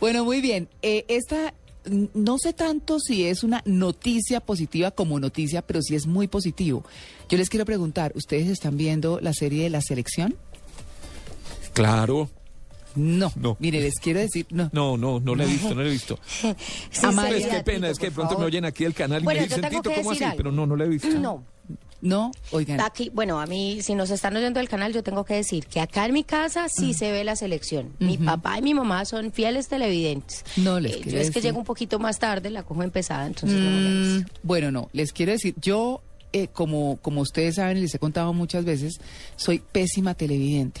Bueno, 0.00 0.24
muy 0.24 0.40
bien. 0.40 0.66
Eh, 0.80 1.04
esta, 1.08 1.52
no 1.84 2.38
sé 2.38 2.52
tanto 2.52 2.98
si 3.00 3.26
es 3.26 3.42
una 3.42 3.62
noticia 3.64 4.40
positiva 4.40 4.90
como 4.90 5.18
noticia, 5.18 5.62
pero 5.62 5.80
sí 5.82 5.94
es 5.94 6.06
muy 6.06 6.28
positivo. 6.28 6.84
Yo 7.28 7.38
les 7.38 7.48
quiero 7.48 7.64
preguntar, 7.64 8.12
¿ustedes 8.14 8.48
están 8.48 8.76
viendo 8.76 9.20
la 9.20 9.32
serie 9.32 9.64
de 9.64 9.70
La 9.70 9.80
Selección? 9.80 10.36
Claro. 11.72 12.30
No. 12.96 13.32
No. 13.36 13.56
Mire, 13.60 13.80
les 13.80 13.94
quiero 14.00 14.18
decir, 14.20 14.46
no. 14.50 14.68
No, 14.72 14.96
no, 14.96 15.20
no 15.20 15.34
la 15.36 15.44
he 15.44 15.46
visto, 15.46 15.74
no 15.74 15.82
la 15.82 15.88
he 15.88 15.92
visto. 15.92 16.18
Sí, 16.90 17.06
Amalia, 17.06 17.36
es 17.38 17.44
que 17.44 17.50
Tito, 17.50 17.64
pena, 17.64 17.88
es 17.88 17.98
que 17.98 18.06
de 18.06 18.12
pronto 18.12 18.36
me 18.38 18.44
oyen 18.44 18.64
aquí 18.64 18.84
del 18.84 18.94
canal 18.94 19.22
y 19.22 19.24
Bueno, 19.24 19.40
me 19.40 19.46
yo 19.48 19.54
dicen, 19.56 19.70
tengo 19.70 19.82
Tito, 19.82 19.94
que 19.94 20.02
¿cómo 20.02 20.10
así? 20.10 20.24
algo. 20.24 20.36
Pero 20.36 20.52
no, 20.52 20.66
no 20.66 20.76
la 20.76 20.84
he 20.84 20.88
visto. 20.88 21.08
No. 21.08 21.44
No, 22.02 22.32
oigan. 22.50 22.80
Aquí, 22.80 23.10
bueno, 23.12 23.40
a 23.40 23.46
mí, 23.46 23.82
si 23.82 23.94
nos 23.94 24.10
están 24.10 24.34
oyendo 24.36 24.58
del 24.58 24.68
canal, 24.68 24.92
yo 24.92 25.02
tengo 25.02 25.24
que 25.24 25.34
decir 25.34 25.66
que 25.66 25.80
acá 25.80 26.06
en 26.06 26.14
mi 26.14 26.24
casa 26.24 26.68
sí 26.68 26.94
se 26.94 27.12
ve 27.12 27.24
la 27.24 27.36
selección. 27.36 27.92
Mi 27.98 28.16
papá 28.16 28.58
y 28.58 28.62
mi 28.62 28.72
mamá 28.74 29.04
son 29.04 29.32
fieles 29.32 29.68
televidentes. 29.68 30.44
No 30.56 30.80
les 30.80 30.92
Eh, 30.92 31.00
quiero 31.02 31.18
Yo 31.18 31.22
es 31.22 31.30
que 31.30 31.40
llego 31.42 31.58
un 31.58 31.64
poquito 31.64 31.98
más 31.98 32.18
tarde, 32.18 32.48
la 32.50 32.62
cojo 32.62 32.82
empezada, 32.82 33.26
entonces 33.26 33.60
no 33.62 33.70
Mm, 33.70 34.16
visto. 34.16 34.32
bueno, 34.42 34.70
no, 34.70 34.88
les 34.92 35.12
quiero 35.12 35.32
decir, 35.32 35.54
yo, 35.60 36.00
eh, 36.32 36.48
como, 36.48 36.98
como 37.02 37.20
ustedes 37.20 37.56
saben 37.56 37.80
les 37.80 37.94
he 37.94 37.98
contado 37.98 38.32
muchas 38.32 38.64
veces, 38.64 39.00
soy 39.36 39.58
pésima 39.58 40.14
televidente. 40.14 40.80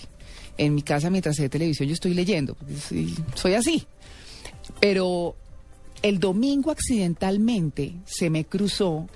En 0.58 0.74
mi 0.74 0.82
casa, 0.82 1.10
mientras 1.10 1.36
sé 1.36 1.48
televisión, 1.48 1.88
yo 1.88 1.94
estoy 1.94 2.14
leyendo, 2.14 2.56
soy 3.34 3.54
así. 3.54 3.86
Pero 4.80 5.34
el 6.02 6.18
domingo 6.18 6.70
accidentalmente 6.70 7.94
se 8.06 8.30
me 8.30 8.44
cruzó 8.44 9.06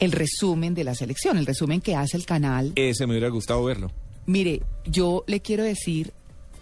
el 0.00 0.12
resumen 0.12 0.74
de 0.74 0.84
la 0.84 0.94
selección, 0.94 1.38
el 1.38 1.46
resumen 1.46 1.80
que 1.80 1.94
hace 1.94 2.16
el 2.16 2.26
canal. 2.26 2.72
Ese 2.76 3.06
me 3.06 3.12
hubiera 3.12 3.28
gustado 3.28 3.64
verlo. 3.64 3.90
Mire, 4.26 4.62
yo 4.84 5.24
le 5.26 5.40
quiero 5.40 5.64
decir 5.64 6.12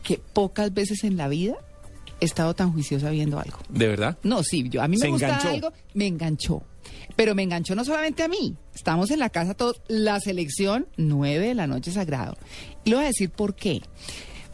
que 0.03 0.19
pocas 0.19 0.73
veces 0.73 1.05
en 1.05 1.17
la 1.17 1.29
vida 1.29 1.57
he 2.21 2.25
estado 2.25 2.55
tan 2.55 2.73
juiciosa 2.73 3.11
viendo 3.11 3.39
algo. 3.39 3.59
¿De 3.69 3.89
verdad? 3.89 4.19
No, 4.23 4.43
sí, 4.43 4.69
yo 4.69 4.83
a 4.83 4.89
mí 4.89 4.97
me 4.99 5.09
gusta 5.09 5.27
enganchó. 5.27 5.49
algo, 5.49 5.73
me 5.95 6.07
enganchó. 6.07 6.63
Pero 7.17 7.35
me 7.35 7.43
enganchó 7.43 7.75
no 7.75 7.85
solamente 7.85 8.23
a 8.23 8.29
mí. 8.29 8.57
Estamos 8.75 9.11
en 9.11 9.19
la 9.19 9.31
casa 9.31 9.55
todos, 9.55 9.81
la 9.89 10.21
selección, 10.21 10.87
nueve 10.97 11.49
de 11.49 11.55
la 11.55 11.67
noche 11.67 11.91
sagrado. 11.91 12.37
Y 12.85 12.91
le 12.91 12.97
voy 12.97 13.05
a 13.05 13.09
decir 13.09 13.31
por 13.31 13.55
qué. 13.55 13.81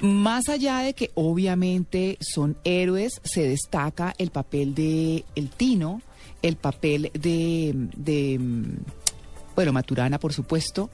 Más 0.00 0.48
allá 0.48 0.78
de 0.78 0.94
que 0.94 1.10
obviamente 1.14 2.16
son 2.20 2.56
héroes, 2.64 3.20
se 3.22 3.46
destaca 3.46 4.14
el 4.16 4.30
papel 4.30 4.74
de 4.74 5.24
el 5.34 5.50
Tino, 5.50 6.00
el 6.42 6.56
papel 6.56 7.10
de, 7.14 7.72
de 7.96 8.40
bueno, 9.54 9.72
Maturana, 9.72 10.18
por 10.18 10.32
supuesto, 10.32 10.90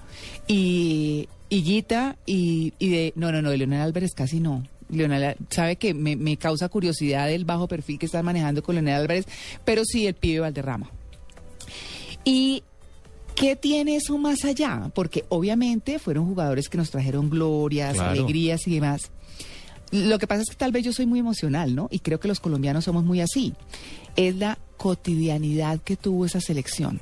y 0.46 1.28
Higuita 1.48 2.16
y, 2.26 2.72
y 2.78 2.88
de, 2.88 3.12
no, 3.16 3.30
no, 3.30 3.40
no, 3.42 3.50
de 3.50 3.58
Leonel 3.58 3.80
Álvarez 3.80 4.12
casi 4.14 4.40
no. 4.40 4.64
Leonel, 4.88 5.36
sabe 5.50 5.76
que 5.76 5.94
me, 5.94 6.16
me 6.16 6.36
causa 6.36 6.68
curiosidad 6.68 7.30
el 7.30 7.44
bajo 7.44 7.66
perfil 7.68 7.98
que 7.98 8.06
están 8.06 8.24
manejando 8.24 8.62
con 8.62 8.74
Leonel 8.76 8.94
Álvarez, 9.02 9.26
pero 9.64 9.84
sí 9.84 10.06
el 10.06 10.14
pibe 10.14 10.40
Valderrama. 10.40 10.90
¿Y 12.24 12.62
qué 13.34 13.54
tiene 13.56 13.96
eso 13.96 14.18
más 14.18 14.44
allá? 14.44 14.90
Porque 14.94 15.24
obviamente 15.28 15.98
fueron 15.98 16.26
jugadores 16.26 16.68
que 16.68 16.78
nos 16.78 16.90
trajeron 16.90 17.30
glorias, 17.30 17.94
Claro. 17.94 18.10
alegrías 18.10 18.66
y 18.66 18.74
demás. 18.74 19.10
Lo 19.92 20.18
que 20.18 20.26
pasa 20.26 20.42
es 20.42 20.50
que 20.50 20.56
tal 20.56 20.72
vez 20.72 20.84
yo 20.84 20.92
soy 20.92 21.06
muy 21.06 21.18
emocional, 21.20 21.74
¿no? 21.74 21.88
Y 21.90 22.00
creo 22.00 22.20
que 22.20 22.28
los 22.28 22.40
colombianos 22.40 22.84
somos 22.84 23.04
muy 23.04 23.20
así. 23.20 23.54
Es 24.16 24.36
la 24.36 24.58
cotidianidad 24.76 25.80
que 25.80 25.96
tuvo 25.96 26.26
esa 26.26 26.40
selección. 26.40 27.00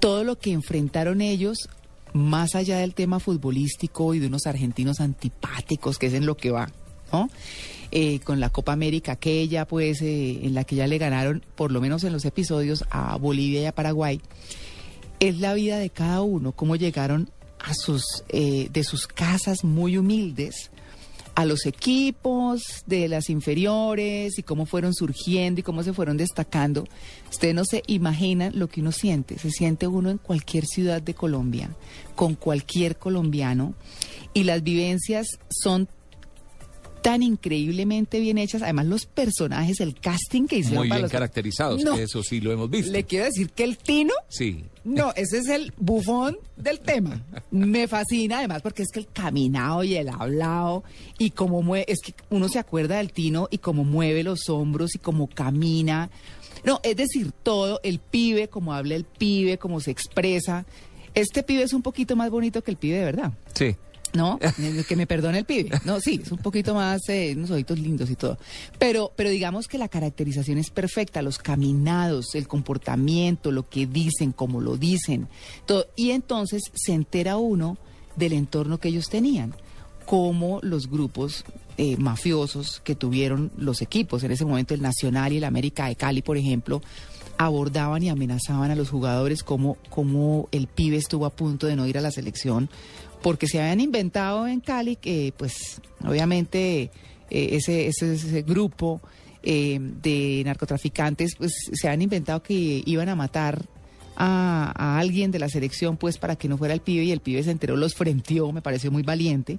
Todo 0.00 0.24
lo 0.24 0.38
que 0.38 0.52
enfrentaron 0.52 1.20
ellos, 1.20 1.68
más 2.12 2.54
allá 2.54 2.78
del 2.78 2.94
tema 2.94 3.20
futbolístico 3.20 4.14
y 4.14 4.18
de 4.18 4.26
unos 4.26 4.46
argentinos 4.46 5.00
antipáticos, 5.00 5.98
que 5.98 6.06
es 6.06 6.14
en 6.14 6.26
lo 6.26 6.36
que 6.36 6.50
va, 6.50 6.70
¿no? 7.12 7.28
Eh, 7.92 8.20
con 8.20 8.40
la 8.40 8.50
Copa 8.50 8.72
América 8.72 9.12
aquella, 9.12 9.66
pues, 9.66 10.00
eh, 10.02 10.40
en 10.42 10.54
la 10.54 10.64
que 10.64 10.76
ya 10.76 10.86
le 10.86 10.98
ganaron, 10.98 11.44
por 11.54 11.72
lo 11.72 11.80
menos 11.80 12.04
en 12.04 12.12
los 12.12 12.24
episodios, 12.24 12.84
a 12.90 13.16
Bolivia 13.16 13.62
y 13.62 13.66
a 13.66 13.72
Paraguay 13.72 14.20
es 15.20 15.38
la 15.38 15.54
vida 15.54 15.78
de 15.78 15.90
cada 15.90 16.22
uno, 16.22 16.52
cómo 16.52 16.76
llegaron 16.76 17.30
a 17.58 17.74
sus, 17.74 18.24
eh, 18.30 18.68
de 18.72 18.82
sus 18.82 19.06
casas 19.06 19.64
muy 19.64 19.98
humildes 19.98 20.70
a 21.34 21.44
los 21.44 21.66
equipos 21.66 22.84
de 22.86 23.08
las 23.08 23.30
inferiores 23.30 24.38
y 24.38 24.42
cómo 24.42 24.66
fueron 24.66 24.94
surgiendo 24.94 25.60
y 25.60 25.62
cómo 25.62 25.82
se 25.82 25.92
fueron 25.92 26.16
destacando. 26.16 26.86
Ustedes 27.30 27.54
no 27.54 27.64
se 27.64 27.82
imaginan 27.86 28.58
lo 28.58 28.68
que 28.68 28.80
uno 28.80 28.92
siente. 28.92 29.38
Se 29.38 29.50
siente 29.50 29.86
uno 29.86 30.10
en 30.10 30.18
cualquier 30.18 30.66
ciudad 30.66 31.02
de 31.02 31.14
Colombia, 31.14 31.70
con 32.14 32.34
cualquier 32.34 32.96
colombiano, 32.96 33.74
y 34.34 34.44
las 34.44 34.62
vivencias 34.62 35.38
son 35.48 35.88
tan 37.02 37.22
increíblemente 37.22 38.20
bien 38.20 38.38
hechas. 38.38 38.62
Además, 38.62 38.86
los 38.86 39.06
personajes, 39.06 39.80
el 39.80 39.94
casting 40.00 40.46
que 40.46 40.58
hicieron 40.58 40.78
Muy 40.80 40.88
para 40.88 40.98
bien 40.98 41.02
los- 41.04 41.12
caracterizados. 41.12 41.82
No. 41.84 41.96
Eso 41.96 42.22
sí 42.22 42.40
lo 42.40 42.52
hemos 42.52 42.70
visto. 42.70 42.92
Le 42.92 43.04
quiero 43.04 43.24
decir 43.26 43.50
que 43.50 43.64
el 43.64 43.78
Tino 43.78 44.12
Sí. 44.28 44.64
no, 44.84 45.12
ese 45.16 45.38
es 45.38 45.48
el 45.48 45.72
bufón 45.78 46.36
del 46.56 46.80
tema. 46.80 47.22
Me 47.50 47.88
fascina 47.88 48.38
además 48.38 48.62
porque 48.62 48.82
es 48.82 48.88
que 48.92 49.00
el 49.00 49.06
caminado 49.08 49.82
y 49.84 49.96
el 49.96 50.08
hablado 50.08 50.84
y 51.18 51.30
cómo 51.30 51.62
mueve, 51.62 51.86
es 51.88 52.00
que 52.00 52.14
uno 52.30 52.48
se 52.48 52.58
acuerda 52.58 52.98
del 52.98 53.12
Tino 53.12 53.48
y 53.50 53.58
cómo 53.58 53.84
mueve 53.84 54.22
los 54.22 54.48
hombros 54.48 54.94
y 54.94 54.98
cómo 54.98 55.26
camina. 55.28 56.10
No, 56.64 56.80
es 56.82 56.96
decir, 56.96 57.32
todo, 57.42 57.80
el 57.82 57.98
pibe, 58.00 58.48
cómo 58.48 58.74
habla 58.74 58.94
el 58.94 59.04
pibe, 59.04 59.56
cómo 59.58 59.80
se 59.80 59.90
expresa. 59.90 60.66
Este 61.14 61.42
pibe 61.42 61.62
es 61.62 61.72
un 61.72 61.82
poquito 61.82 62.14
más 62.16 62.30
bonito 62.30 62.62
que 62.62 62.70
el 62.70 62.76
pibe 62.76 62.98
de 62.98 63.04
verdad. 63.04 63.32
Sí. 63.54 63.74
¿No? 64.14 64.38
Eh, 64.40 64.84
que 64.86 64.96
me 64.96 65.06
perdone 65.06 65.38
el 65.38 65.44
pibe. 65.44 65.70
No, 65.84 66.00
sí, 66.00 66.20
es 66.22 66.32
un 66.32 66.38
poquito 66.38 66.74
más, 66.74 67.08
eh, 67.08 67.34
unos 67.36 67.50
ojitos 67.50 67.78
lindos 67.78 68.10
y 68.10 68.16
todo. 68.16 68.38
Pero, 68.78 69.12
pero 69.16 69.30
digamos 69.30 69.68
que 69.68 69.78
la 69.78 69.88
caracterización 69.88 70.58
es 70.58 70.70
perfecta, 70.70 71.22
los 71.22 71.38
caminados, 71.38 72.34
el 72.34 72.46
comportamiento, 72.48 73.52
lo 73.52 73.68
que 73.68 73.86
dicen, 73.86 74.32
cómo 74.32 74.60
lo 74.60 74.76
dicen, 74.76 75.28
todo. 75.66 75.86
Y 75.96 76.10
entonces 76.10 76.62
se 76.74 76.92
entera 76.92 77.36
uno 77.36 77.78
del 78.16 78.32
entorno 78.32 78.78
que 78.78 78.88
ellos 78.88 79.08
tenían, 79.08 79.54
como 80.04 80.60
los 80.62 80.90
grupos 80.90 81.44
eh, 81.78 81.96
mafiosos 81.96 82.80
que 82.84 82.94
tuvieron 82.94 83.50
los 83.56 83.80
equipos, 83.80 84.22
en 84.24 84.32
ese 84.32 84.44
momento 84.44 84.74
el 84.74 84.82
Nacional 84.82 85.32
y 85.32 85.38
el 85.38 85.44
América 85.44 85.86
de 85.86 85.96
Cali, 85.96 86.20
por 86.20 86.36
ejemplo, 86.36 86.82
abordaban 87.38 88.02
y 88.02 88.10
amenazaban 88.10 88.70
a 88.70 88.74
los 88.74 88.90
jugadores 88.90 89.42
como, 89.42 89.78
como 89.88 90.48
el 90.52 90.66
pibe 90.66 90.98
estuvo 90.98 91.24
a 91.24 91.30
punto 91.30 91.66
de 91.66 91.74
no 91.74 91.86
ir 91.86 91.96
a 91.96 92.02
la 92.02 92.10
selección 92.10 92.68
porque 93.22 93.46
se 93.46 93.60
habían 93.60 93.80
inventado 93.80 94.46
en 94.46 94.60
Cali 94.60 94.96
que 94.96 95.32
pues 95.36 95.80
obviamente 96.06 96.90
eh, 97.30 97.48
ese, 97.52 97.86
ese, 97.86 98.14
ese 98.14 98.42
grupo 98.42 99.00
eh, 99.42 99.78
de 99.80 100.42
narcotraficantes 100.44 101.36
pues 101.36 101.52
se 101.72 101.88
han 101.88 102.02
inventado 102.02 102.42
que 102.42 102.82
iban 102.84 103.08
a 103.08 103.14
matar 103.16 103.64
a, 104.16 104.72
a 104.76 104.98
alguien 104.98 105.30
de 105.30 105.38
la 105.38 105.48
selección 105.48 105.96
pues 105.96 106.18
para 106.18 106.36
que 106.36 106.48
no 106.48 106.58
fuera 106.58 106.74
el 106.74 106.80
pibe 106.80 107.04
y 107.04 107.12
el 107.12 107.20
pibe 107.20 107.42
se 107.42 107.50
enteró, 107.50 107.76
los 107.76 107.94
frenteó, 107.94 108.52
me 108.52 108.60
pareció 108.62 108.90
muy 108.90 109.02
valiente. 109.02 109.58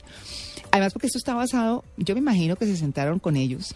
Además 0.72 0.94
porque 0.94 1.08
esto 1.08 1.18
está 1.18 1.34
basado, 1.34 1.84
yo 1.98 2.14
me 2.16 2.22
imagino 2.22 2.56
que 2.56 2.66
se 2.66 2.78
sentaron 2.78 3.20
con 3.20 3.36
ellos 3.36 3.74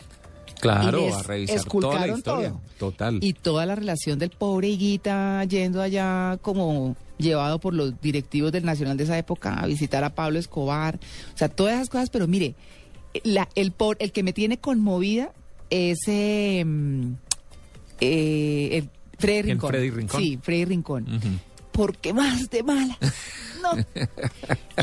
Claro, 0.62 1.00
y 1.00 1.06
les 1.06 1.16
a 1.16 1.24
revisar 1.24 1.64
toda 1.66 2.08
la 2.08 2.16
historia. 2.16 2.50
todo. 2.50 2.62
Total. 2.92 3.18
y 3.22 3.34
toda 3.34 3.66
la 3.66 3.76
relación 3.76 4.18
del 4.20 4.30
pobre 4.30 4.70
Higuita 4.70 5.44
yendo 5.46 5.82
allá 5.82 6.38
como 6.42 6.96
llevado 7.18 7.60
por 7.60 7.74
los 7.74 8.00
directivos 8.02 8.52
del 8.52 8.66
Nacional 8.66 8.98
de 8.98 9.06
esa 9.06 9.18
época 9.18 9.54
a 9.54 9.68
visitar 9.68 10.04
a 10.04 10.16
Pablo 10.16 10.40
Escobar, 10.40 11.00
o 11.34 11.38
sea, 11.38 11.50
todas 11.50 11.76
esas 11.76 11.90
cosas, 11.90 12.10
pero 12.10 12.28
mire, 12.28 12.56
la, 13.24 13.48
el, 13.56 13.72
por, 13.72 13.98
el 14.00 14.12
que 14.12 14.24
me 14.24 14.34
tiene 14.34 14.58
conmovida 14.58 15.32
es 15.70 16.00
eh, 16.08 16.64
mm, 16.66 17.14
eh, 18.02 18.70
el 18.74 18.90
Freddy 19.18 19.44
¿Quién, 19.44 19.58
Rincón. 19.58 19.70
Freddy 19.70 19.90
Rincón? 19.90 20.22
Sí, 20.22 20.40
Freddy 20.42 20.66
Rincón. 20.66 21.16
Ujú. 21.16 21.28
Porque 21.72 22.14
más 22.14 22.50
de 22.50 22.64
mala. 22.64 22.98
No. 23.74 23.86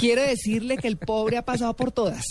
Quiero 0.00 0.22
decirle 0.22 0.76
que 0.78 0.88
el 0.88 0.96
pobre 0.96 1.36
ha 1.36 1.42
pasado 1.42 1.74
por 1.74 1.92
todas. 1.92 2.24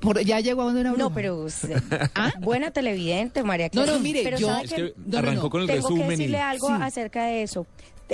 Por- 0.00 0.20
ya 0.22 0.40
llegó 0.40 0.62
a 0.62 0.64
donde 0.66 0.80
una 0.82 0.92
No, 0.92 1.12
pero 1.12 1.36
usted- 1.44 1.80
¿Ah? 2.14 2.32
buena 2.40 2.70
televidente, 2.70 3.42
María 3.42 3.66
No, 3.66 3.82
Clara. 3.84 3.92
no, 3.92 4.00
mire, 4.00 4.22
pero 4.24 4.38
yo- 4.38 4.48
¿sabe 4.48 4.64
Es 4.64 4.72
que 4.72 4.82
No, 4.82 4.92
no, 5.06 5.18
arrancó 5.18 5.42
no. 5.44 5.50
con 5.50 5.60
el 5.62 5.66
Tengo 5.66 5.88
que 5.88 5.94
resumen 5.94 6.06
y... 6.06 6.10
decirle 6.10 6.38
algo 6.40 6.68
Sí. 6.68 6.74
acerca 6.80 7.24
de 7.26 7.42
eso. 7.42 7.66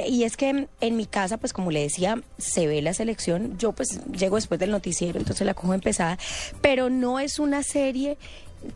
Y 0.08 0.24
es 0.24 0.36
que 0.36 0.66
en, 0.80 0.96
mi 0.96 1.06
casa, 1.06 1.36
pues 1.38 1.52
como 1.52 1.70
le 1.70 1.80
decía, 1.80 2.20
se 2.36 2.66
ve 2.66 2.82
la 2.82 2.94
selección. 2.94 3.56
Yo 3.58 3.70
pues 3.72 4.00
llego 4.12 4.34
después 4.36 4.58
del 4.58 4.72
noticiero, 4.72 5.18
entonces 5.20 5.46
la 5.46 5.54
cojo 5.54 5.72
empezada. 5.72 6.18
Pero 6.60 6.90
no 6.90 7.20
es 7.20 7.38
una 7.38 7.62
serie, 7.62 8.18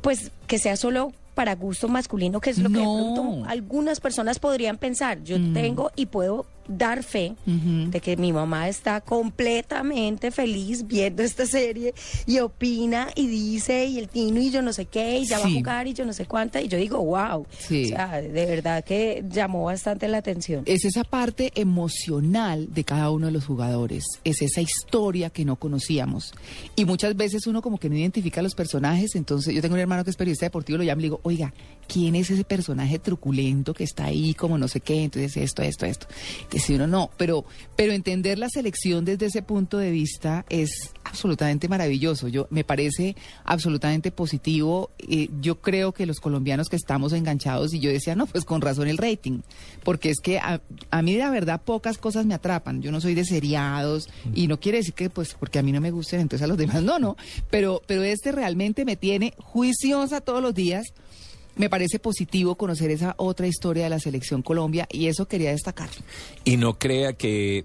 pues, 0.00 0.30
que 0.46 0.58
sea 0.60 0.76
solo 0.76 1.12
para 1.34 1.56
gusto 1.56 1.88
masculino, 1.88 2.40
que 2.40 2.50
es 2.50 2.58
lo 2.58 2.68
que 2.70 2.78
de 2.78 2.84
No. 2.84 3.14
pronto 3.14 3.44
algunas 3.48 3.98
personas 4.00 4.38
podrían 4.38 4.78
pensar. 4.78 5.22
Yo 5.24 5.38
Mm. 5.40 5.54
tengo 5.54 5.90
y 5.96 6.06
puedo 6.06 6.46
dar 6.68 7.02
fe 7.02 7.34
de 7.46 8.00
que 8.00 8.16
mi 8.16 8.32
mamá 8.32 8.68
está 8.68 9.00
completamente 9.00 10.30
feliz 10.30 10.86
viendo 10.86 11.22
esta 11.22 11.46
serie 11.46 11.94
y 12.26 12.38
opina 12.40 13.08
y 13.14 13.26
dice 13.26 13.86
y 13.86 13.98
el 13.98 14.08
tino 14.08 14.40
y 14.40 14.50
yo 14.50 14.62
no 14.62 14.72
sé 14.72 14.84
qué 14.86 15.18
y 15.18 15.24
ya 15.26 15.38
va 15.38 15.46
a 15.46 15.50
jugar 15.50 15.86
y 15.86 15.94
yo 15.94 16.04
no 16.04 16.12
sé 16.12 16.26
cuánta 16.26 16.60
y 16.60 16.68
yo 16.68 16.76
digo 16.78 16.98
wow 17.02 17.46
Sí. 17.58 17.86
o 17.86 17.88
sea 17.88 18.20
de 18.20 18.46
verdad 18.46 18.84
que 18.84 19.24
llamó 19.30 19.64
bastante 19.64 20.08
la 20.08 20.18
atención 20.18 20.62
Es 20.66 20.84
esa 20.84 21.04
parte 21.04 21.52
emocional 21.54 22.68
de 22.74 22.84
cada 22.84 23.10
uno 23.10 23.26
de 23.26 23.32
los 23.32 23.46
jugadores, 23.46 24.04
es 24.24 24.42
esa 24.42 24.60
historia 24.60 25.30
que 25.30 25.44
no 25.44 25.56
conocíamos. 25.56 26.32
Y 26.76 26.84
muchas 26.84 27.16
veces 27.16 27.46
uno 27.46 27.62
como 27.62 27.78
que 27.78 27.88
no 27.88 27.96
identifica 27.96 28.40
a 28.40 28.42
los 28.42 28.54
personajes, 28.54 29.14
entonces 29.14 29.54
yo 29.54 29.62
tengo 29.62 29.74
un 29.74 29.80
hermano 29.80 30.04
que 30.04 30.10
es 30.10 30.16
periodista 30.16 30.46
deportivo, 30.46 30.78
lo 30.78 30.84
llamo 30.84 31.00
y 31.00 31.02
le 31.02 31.06
digo, 31.06 31.20
oiga, 31.22 31.52
¿quién 31.86 32.14
es 32.14 32.30
ese 32.30 32.44
personaje 32.44 32.98
truculento 32.98 33.72
que 33.74 33.84
está 33.84 34.04
ahí 34.06 34.34
como 34.34 34.58
no 34.58 34.68
sé 34.68 34.80
qué? 34.80 35.04
Entonces 35.04 35.36
esto, 35.36 35.62
esto, 35.62 35.86
esto. 35.86 36.06
Entonces 36.42 36.57
uno 36.68 36.86
no, 36.86 37.10
pero, 37.16 37.44
pero 37.76 37.92
entender 37.92 38.38
la 38.38 38.48
selección 38.48 39.04
desde 39.04 39.26
ese 39.26 39.42
punto 39.42 39.78
de 39.78 39.90
vista 39.90 40.44
es 40.48 40.92
absolutamente 41.04 41.68
maravilloso. 41.68 42.28
Yo 42.28 42.46
me 42.50 42.64
parece 42.64 43.16
absolutamente 43.44 44.10
positivo. 44.10 44.90
Eh, 44.98 45.28
yo 45.40 45.60
creo 45.60 45.92
que 45.92 46.06
los 46.06 46.20
colombianos 46.20 46.68
que 46.68 46.76
estamos 46.76 47.12
enganchados 47.12 47.72
y 47.74 47.80
yo 47.80 47.90
decía, 47.90 48.14
no, 48.14 48.26
pues 48.26 48.44
con 48.44 48.60
razón 48.60 48.88
el 48.88 48.98
rating, 48.98 49.40
porque 49.84 50.10
es 50.10 50.20
que 50.20 50.38
a, 50.38 50.60
a 50.90 51.02
mí 51.02 51.16
la 51.16 51.30
verdad 51.30 51.62
pocas 51.62 51.98
cosas 51.98 52.26
me 52.26 52.34
atrapan. 52.34 52.82
Yo 52.82 52.92
no 52.92 53.00
soy 53.00 53.14
de 53.14 53.24
seriados 53.24 54.08
y 54.34 54.46
no 54.46 54.60
quiere 54.60 54.78
decir 54.78 54.94
que 54.94 55.10
pues 55.10 55.34
porque 55.34 55.58
a 55.58 55.62
mí 55.62 55.72
no 55.72 55.80
me 55.80 55.90
gusten, 55.90 56.20
entonces 56.20 56.44
a 56.44 56.48
los 56.48 56.58
demás 56.58 56.82
no, 56.82 56.98
no. 56.98 57.16
Pero 57.50 57.82
pero 57.86 58.02
este 58.02 58.32
realmente 58.32 58.84
me 58.84 58.96
tiene 58.96 59.34
juiciosa 59.38 60.20
todos 60.20 60.42
los 60.42 60.54
días. 60.54 60.92
Me 61.58 61.68
parece 61.68 61.98
positivo 61.98 62.54
conocer 62.54 62.90
esa 62.90 63.14
otra 63.18 63.46
historia 63.46 63.84
de 63.84 63.90
la 63.90 63.98
selección 63.98 64.42
Colombia 64.42 64.86
y 64.90 65.08
eso 65.08 65.26
quería 65.26 65.50
destacar. 65.50 65.90
Y 66.44 66.56
no 66.56 66.78
crea 66.78 67.12
que 67.12 67.64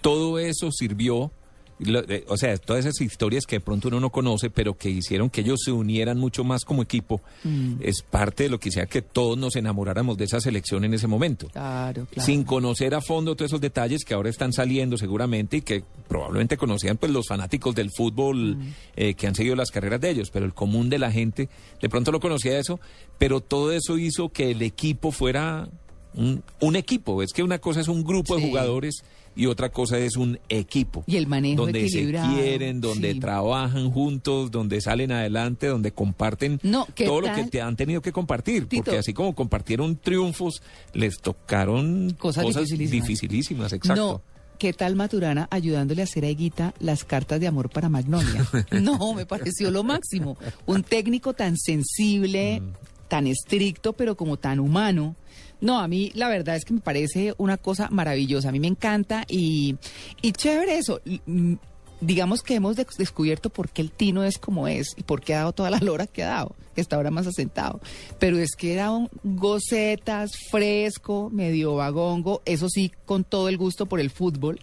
todo 0.00 0.38
eso 0.38 0.72
sirvió 0.72 1.30
lo- 1.78 2.00
eh, 2.08 2.24
o 2.28 2.36
sea, 2.36 2.56
todas 2.56 2.84
esas 2.84 3.00
historias 3.00 3.44
que 3.46 3.56
de 3.56 3.60
pronto 3.60 3.88
uno 3.88 4.00
no 4.00 4.10
conoce, 4.10 4.50
pero 4.50 4.76
que 4.76 4.90
hicieron 4.90 5.30
que 5.30 5.42
ellos 5.42 5.60
se 5.64 5.72
unieran 5.72 6.18
mucho 6.18 6.44
más 6.44 6.64
como 6.64 6.82
equipo, 6.82 7.20
Mm. 7.44 7.74
es 7.80 8.02
parte 8.02 8.44
de 8.44 8.48
lo 8.48 8.58
que 8.58 8.68
hacía 8.70 8.86
que 8.86 9.02
todos 9.02 9.38
nos 9.38 9.56
enamoráramos 9.56 10.16
de 10.18 10.24
esa 10.24 10.40
selección 10.40 10.84
en 10.84 10.94
ese 10.94 11.06
momento. 11.06 11.48
Claro, 11.48 12.06
claro. 12.10 12.26
Sin 12.26 12.44
conocer 12.44 12.94
a 12.94 13.00
fondo 13.00 13.36
todos 13.36 13.50
esos 13.50 13.60
detalles 13.60 14.04
que 14.04 14.14
ahora 14.14 14.30
están 14.30 14.52
saliendo 14.52 14.96
seguramente 14.96 15.58
y 15.58 15.60
que 15.62 15.84
probablemente 16.08 16.56
conocían 16.56 16.96
pues 16.96 17.12
los 17.12 17.26
fanáticos 17.28 17.74
del 17.74 17.90
fútbol 17.90 18.56
Mm. 18.56 18.74
eh, 18.96 19.14
que 19.14 19.26
han 19.26 19.34
seguido 19.34 19.54
las 19.56 19.70
carreras 19.70 20.00
de 20.00 20.10
ellos, 20.10 20.30
pero 20.30 20.46
el 20.46 20.54
común 20.54 20.88
de 20.90 20.98
la 20.98 21.12
gente 21.12 21.48
de 21.80 21.88
pronto 21.88 22.10
lo 22.12 22.20
conocía 22.20 22.58
eso, 22.58 22.80
pero 23.18 23.40
todo 23.40 23.72
eso 23.72 23.98
hizo 23.98 24.28
que 24.30 24.50
el 24.50 24.62
equipo 24.62 25.12
fuera 25.12 25.68
un, 26.14 26.42
un 26.60 26.76
equipo. 26.76 27.22
Es 27.22 27.32
que 27.32 27.42
una 27.42 27.58
cosa 27.58 27.80
es 27.80 27.88
un 27.88 28.04
grupo 28.04 28.36
de 28.36 28.42
jugadores 28.42 29.02
y 29.36 29.46
otra 29.46 29.68
cosa 29.70 29.98
es 29.98 30.16
un 30.16 30.38
equipo. 30.48 31.04
Y 31.06 31.16
el 31.16 31.26
manejo 31.28 31.62
donde 31.62 31.88
se 31.88 32.10
quieren, 32.10 32.80
donde 32.80 33.12
sí. 33.12 33.20
trabajan 33.20 33.90
juntos, 33.90 34.50
donde 34.50 34.80
salen 34.80 35.12
adelante, 35.12 35.68
donde 35.68 35.92
comparten 35.92 36.58
No, 36.64 36.86
¿qué 36.94 37.04
todo 37.04 37.20
lo 37.20 37.32
que 37.32 37.44
te 37.44 37.60
han 37.62 37.76
tenido 37.76 38.00
que 38.02 38.10
compartir, 38.10 38.66
Tito. 38.66 38.82
porque 38.84 38.98
así 38.98 39.12
como 39.14 39.34
compartieron 39.34 39.96
triunfos, 39.96 40.60
les 40.92 41.18
tocaron 41.20 42.16
Cosas 42.18 42.44
dificilísimas. 42.46 42.90
dificilísimas, 43.06 43.72
exacto. 43.72 43.94
No, 44.02 44.22
¿qué 44.58 44.72
tal 44.72 44.96
Maturana 44.96 45.46
ayudándole 45.52 46.00
a 46.02 46.04
hacer 46.04 46.24
a 46.24 46.30
Higuita 46.30 46.74
las 46.80 47.04
cartas 47.04 47.38
de 47.38 47.46
amor 47.46 47.70
para 47.70 47.88
Magnolia? 47.88 48.44
No, 48.82 49.14
me 49.14 49.24
pareció 49.24 49.70
lo 49.70 49.84
máximo. 49.84 50.36
Un 50.66 50.82
técnico 50.82 51.32
tan 51.34 51.56
sensible, 51.56 52.60
Mm. 52.60 52.72
Tan 53.08 53.26
estricto, 53.26 53.92
pero 53.94 54.16
como 54.16 54.36
tan 54.36 54.60
humano. 54.60 55.16
No, 55.60 55.80
a 55.80 55.88
mí 55.88 56.12
la 56.14 56.28
verdad 56.28 56.54
es 56.56 56.64
que 56.64 56.74
me 56.74 56.80
parece 56.80 57.34
una 57.38 57.56
cosa 57.56 57.88
maravillosa. 57.90 58.50
A 58.50 58.52
mí 58.52 58.60
me 58.60 58.68
encanta 58.68 59.24
y, 59.28 59.76
y 60.22 60.32
chévere 60.32 60.78
eso. 60.78 61.00
Mm, 61.26 61.54
Digamos 62.00 62.44
que 62.44 62.54
hemos 62.54 62.76
des- 62.76 62.86
descubierto 62.96 63.50
por 63.50 63.70
qué 63.70 63.82
el 63.82 63.90
Tino 63.90 64.22
es 64.22 64.38
como 64.38 64.68
es 64.68 64.94
y 64.96 65.02
por 65.02 65.20
qué 65.20 65.34
ha 65.34 65.38
dado 65.38 65.52
toda 65.52 65.68
la 65.70 65.78
lora 65.80 66.06
que 66.06 66.22
ha 66.22 66.28
dado, 66.28 66.54
que 66.78 66.82
está 66.82 66.94
ahora 66.94 67.10
más 67.10 67.26
asentado. 67.26 67.80
Pero 68.20 68.38
es 68.38 68.52
que 68.56 68.72
era 68.72 68.92
un 68.92 69.08
gocetas, 69.24 70.30
fresco, 70.48 71.28
medio 71.32 71.74
vagongo, 71.74 72.40
eso 72.44 72.68
sí, 72.68 72.92
con 73.04 73.24
todo 73.24 73.48
el 73.48 73.56
gusto 73.58 73.86
por 73.86 73.98
el 73.98 74.10
fútbol. 74.10 74.60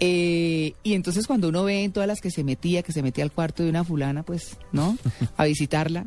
Eh, 0.00 0.72
y 0.82 0.94
entonces 0.94 1.26
cuando 1.26 1.48
uno 1.50 1.64
ve 1.64 1.84
en 1.84 1.92
todas 1.92 2.06
las 2.06 2.22
que 2.22 2.30
se 2.30 2.44
metía, 2.44 2.82
que 2.82 2.92
se 2.92 3.02
metía 3.02 3.24
al 3.24 3.32
cuarto 3.32 3.62
de 3.62 3.68
una 3.68 3.84
fulana, 3.84 4.22
pues, 4.22 4.56
¿no? 4.72 4.96
A 5.36 5.44
visitarla. 5.44 6.06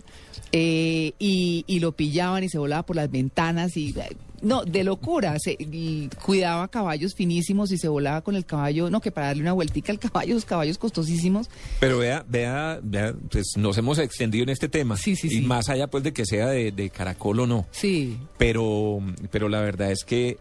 eh, 0.51 1.13
y, 1.19 1.63
y 1.67 1.79
lo 1.79 1.91
pillaban 1.91 2.43
y 2.43 2.49
se 2.49 2.57
volaba 2.57 2.83
por 2.83 2.95
las 2.95 3.11
ventanas 3.11 3.77
y... 3.77 3.89
eh, 3.99 4.15
No, 4.41 4.63
de 4.63 4.83
locura. 4.83 5.35
Se, 5.39 5.55
y 5.59 6.09
cuidaba 6.25 6.67
caballos 6.67 7.15
finísimos 7.15 7.71
y 7.71 7.77
se 7.77 7.87
volaba 7.87 8.21
con 8.21 8.35
el 8.35 8.45
caballo, 8.45 8.89
no, 8.89 9.01
que 9.01 9.11
para 9.11 9.27
darle 9.27 9.41
una 9.41 9.53
vueltica 9.53 9.91
al 9.91 9.99
caballo, 9.99 10.35
los 10.35 10.45
caballos 10.45 10.77
costosísimos. 10.77 11.49
Pero 11.79 11.97
vea, 11.97 12.23
vea, 12.29 12.79
vea, 12.83 13.13
pues 13.31 13.53
nos 13.57 13.77
hemos 13.77 13.97
extendido 13.99 14.43
en 14.43 14.49
este 14.49 14.69
tema. 14.69 14.95
Sí, 14.95 15.15
sí, 15.15 15.26
y 15.27 15.37
sí. 15.37 15.41
más 15.41 15.69
allá 15.69 15.87
pues 15.87 16.03
de 16.03 16.13
que 16.13 16.25
sea 16.25 16.47
de, 16.47 16.71
de 16.71 16.89
caracol 16.89 17.41
o 17.41 17.47
no. 17.47 17.65
Sí. 17.71 18.17
Pero, 18.37 18.99
pero 19.31 19.49
la 19.49 19.61
verdad 19.61 19.91
es 19.91 20.03
que 20.03 20.37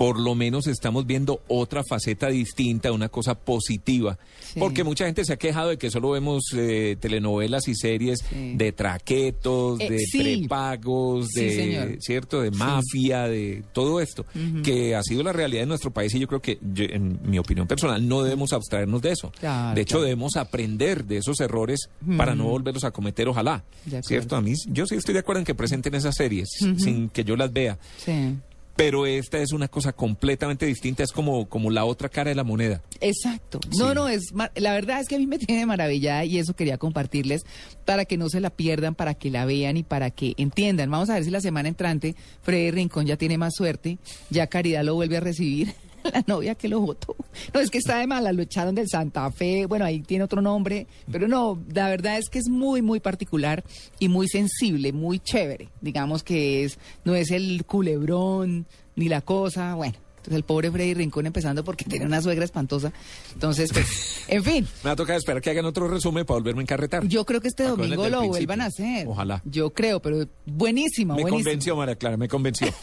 por 0.00 0.18
lo 0.18 0.34
menos 0.34 0.66
estamos 0.66 1.04
viendo 1.06 1.42
otra 1.46 1.84
faceta 1.84 2.28
distinta, 2.28 2.90
una 2.90 3.10
cosa 3.10 3.34
positiva. 3.34 4.18
Sí. 4.40 4.58
Porque 4.58 4.82
mucha 4.82 5.04
gente 5.04 5.26
se 5.26 5.34
ha 5.34 5.36
quejado 5.36 5.68
de 5.68 5.76
que 5.76 5.90
solo 5.90 6.12
vemos 6.12 6.42
eh, 6.56 6.96
telenovelas 6.98 7.68
y 7.68 7.74
series 7.74 8.20
Sí. 8.26 8.54
de 8.56 8.72
traquetos, 8.72 9.78
Eh, 9.78 9.90
de 9.90 9.98
sí. 9.98 10.18
prepagos, 10.38 11.28
de 11.34 11.98
cierto, 12.00 12.40
de 12.40 12.50
mafia, 12.50 13.24
de 13.28 13.62
todo 13.74 14.00
esto, 14.00 14.24
que 14.64 14.94
ha 14.96 15.02
sido 15.02 15.22
la 15.22 15.34
realidad 15.34 15.60
de 15.64 15.66
nuestro 15.66 15.90
país 15.90 16.14
y 16.14 16.18
yo 16.18 16.26
creo 16.28 16.40
que, 16.40 16.58
yo, 16.62 16.84
en 16.84 17.18
mi 17.22 17.38
opinión 17.38 17.66
personal, 17.66 18.08
no 18.08 18.22
debemos 18.22 18.54
abstraernos 18.54 19.02
de 19.02 19.12
eso. 19.12 19.30
Claro, 19.38 19.74
de 19.74 19.82
hecho, 19.82 19.96
claro. 19.96 20.04
debemos 20.04 20.36
aprender 20.36 21.04
de 21.04 21.18
esos 21.18 21.38
errores 21.40 21.90
para 22.16 22.34
no 22.34 22.44
volverlos 22.44 22.84
a 22.84 22.90
cometer, 22.90 23.28
ojalá. 23.28 23.64
¿Cierto? 24.00 24.34
A 24.36 24.40
mí, 24.40 24.54
yo 24.68 24.86
sí 24.86 24.94
estoy 24.94 25.12
de 25.12 25.20
acuerdo 25.20 25.40
en 25.40 25.44
que 25.44 25.54
presenten 25.54 25.94
esas 25.94 26.14
series 26.14 26.48
sin 26.78 27.10
que 27.10 27.22
yo 27.22 27.36
las 27.36 27.52
vea. 27.52 27.78
Sí. 27.98 28.36
Pero 28.80 29.04
esta 29.04 29.36
es 29.38 29.52
una 29.52 29.68
cosa 29.68 29.92
completamente 29.92 30.64
distinta, 30.64 31.02
es 31.02 31.12
como, 31.12 31.50
como 31.50 31.70
la 31.70 31.84
otra 31.84 32.08
cara 32.08 32.30
de 32.30 32.34
la 32.34 32.44
moneda. 32.44 32.82
Exacto. 33.02 33.60
Sí. 33.70 33.78
No, 33.78 33.92
no, 33.92 34.08
es 34.08 34.32
la 34.54 34.72
verdad 34.72 35.00
es 35.00 35.08
que 35.08 35.16
a 35.16 35.18
mí 35.18 35.26
me 35.26 35.38
tiene 35.38 35.66
maravillada 35.66 36.24
y 36.24 36.38
eso 36.38 36.54
quería 36.54 36.78
compartirles 36.78 37.44
para 37.84 38.06
que 38.06 38.16
no 38.16 38.30
se 38.30 38.40
la 38.40 38.48
pierdan, 38.48 38.94
para 38.94 39.12
que 39.12 39.30
la 39.30 39.44
vean 39.44 39.76
y 39.76 39.82
para 39.82 40.10
que 40.10 40.32
entiendan. 40.38 40.90
Vamos 40.90 41.10
a 41.10 41.14
ver 41.14 41.24
si 41.24 41.30
la 41.30 41.42
semana 41.42 41.68
entrante 41.68 42.16
Freddy 42.40 42.70
Rincón 42.70 43.04
ya 43.04 43.18
tiene 43.18 43.36
más 43.36 43.52
suerte, 43.54 43.98
ya 44.30 44.46
Caridad 44.46 44.82
lo 44.82 44.94
vuelve 44.94 45.18
a 45.18 45.20
recibir. 45.20 45.74
La 46.12 46.24
novia 46.26 46.54
que 46.54 46.68
lo 46.68 46.80
votó. 46.80 47.16
No, 47.52 47.60
es 47.60 47.70
que 47.70 47.78
está 47.78 47.98
de 47.98 48.06
mala, 48.06 48.32
lo 48.32 48.42
echaron 48.42 48.74
del 48.74 48.88
Santa 48.88 49.30
Fe, 49.30 49.66
bueno, 49.66 49.84
ahí 49.84 50.00
tiene 50.00 50.24
otro 50.24 50.42
nombre, 50.42 50.86
pero 51.10 51.28
no, 51.28 51.58
la 51.72 51.88
verdad 51.88 52.18
es 52.18 52.28
que 52.28 52.38
es 52.38 52.48
muy, 52.48 52.82
muy 52.82 53.00
particular 53.00 53.64
y 53.98 54.08
muy 54.08 54.28
sensible, 54.28 54.92
muy 54.92 55.18
chévere. 55.18 55.68
Digamos 55.80 56.22
que 56.22 56.64
es, 56.64 56.78
no 57.04 57.14
es 57.14 57.30
el 57.30 57.64
culebrón 57.64 58.66
ni 58.96 59.08
la 59.08 59.20
cosa, 59.20 59.74
bueno. 59.74 59.94
El 60.30 60.44
pobre 60.44 60.70
Freddy 60.70 60.94
Rincón 60.94 61.26
empezando 61.26 61.64
porque 61.64 61.84
tiene 61.84 62.06
una 62.06 62.22
suegra 62.22 62.44
espantosa. 62.44 62.92
Entonces, 63.34 63.70
pues, 63.72 64.24
en 64.28 64.44
fin, 64.44 64.66
Me 64.84 64.88
va 64.88 64.92
a 64.92 64.96
tocar 64.96 65.16
esperar 65.16 65.42
que 65.42 65.50
hagan 65.50 65.64
otro 65.64 65.88
resumen 65.88 66.24
para 66.24 66.38
volverme 66.38 66.60
a 66.60 66.62
encarretar. 66.62 67.06
yo 67.06 67.24
creo 67.26 67.40
que 67.40 67.48
este 67.48 67.64
Acuérdense 67.64 67.96
domingo 67.96 68.08
lo 68.08 68.18
principio. 68.20 68.30
vuelvan 68.30 68.60
a 68.60 68.66
hacer. 68.66 69.06
Ojalá. 69.08 69.42
Yo 69.44 69.70
creo, 69.70 70.00
pero 70.00 70.26
buenísima, 70.46 71.14
me 71.16 71.22
convenció, 71.24 71.76
María 71.76 71.96
Clara, 71.96 72.16
me 72.16 72.28
convenció. 72.28 72.68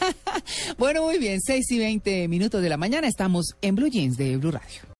Bueno, 0.78 1.02
muy 1.02 1.18
bien, 1.18 1.40
6 1.40 1.70
y 1.72 1.78
20 1.78 2.28
minutos 2.28 2.62
de 2.62 2.68
la 2.70 2.76
mañana 2.78 3.06
estamos 3.06 3.54
en 3.60 3.74
Blue 3.74 3.88
Jeans 3.88 4.16
de 4.16 4.36
Blue 4.38 4.50
Radio. 4.50 4.80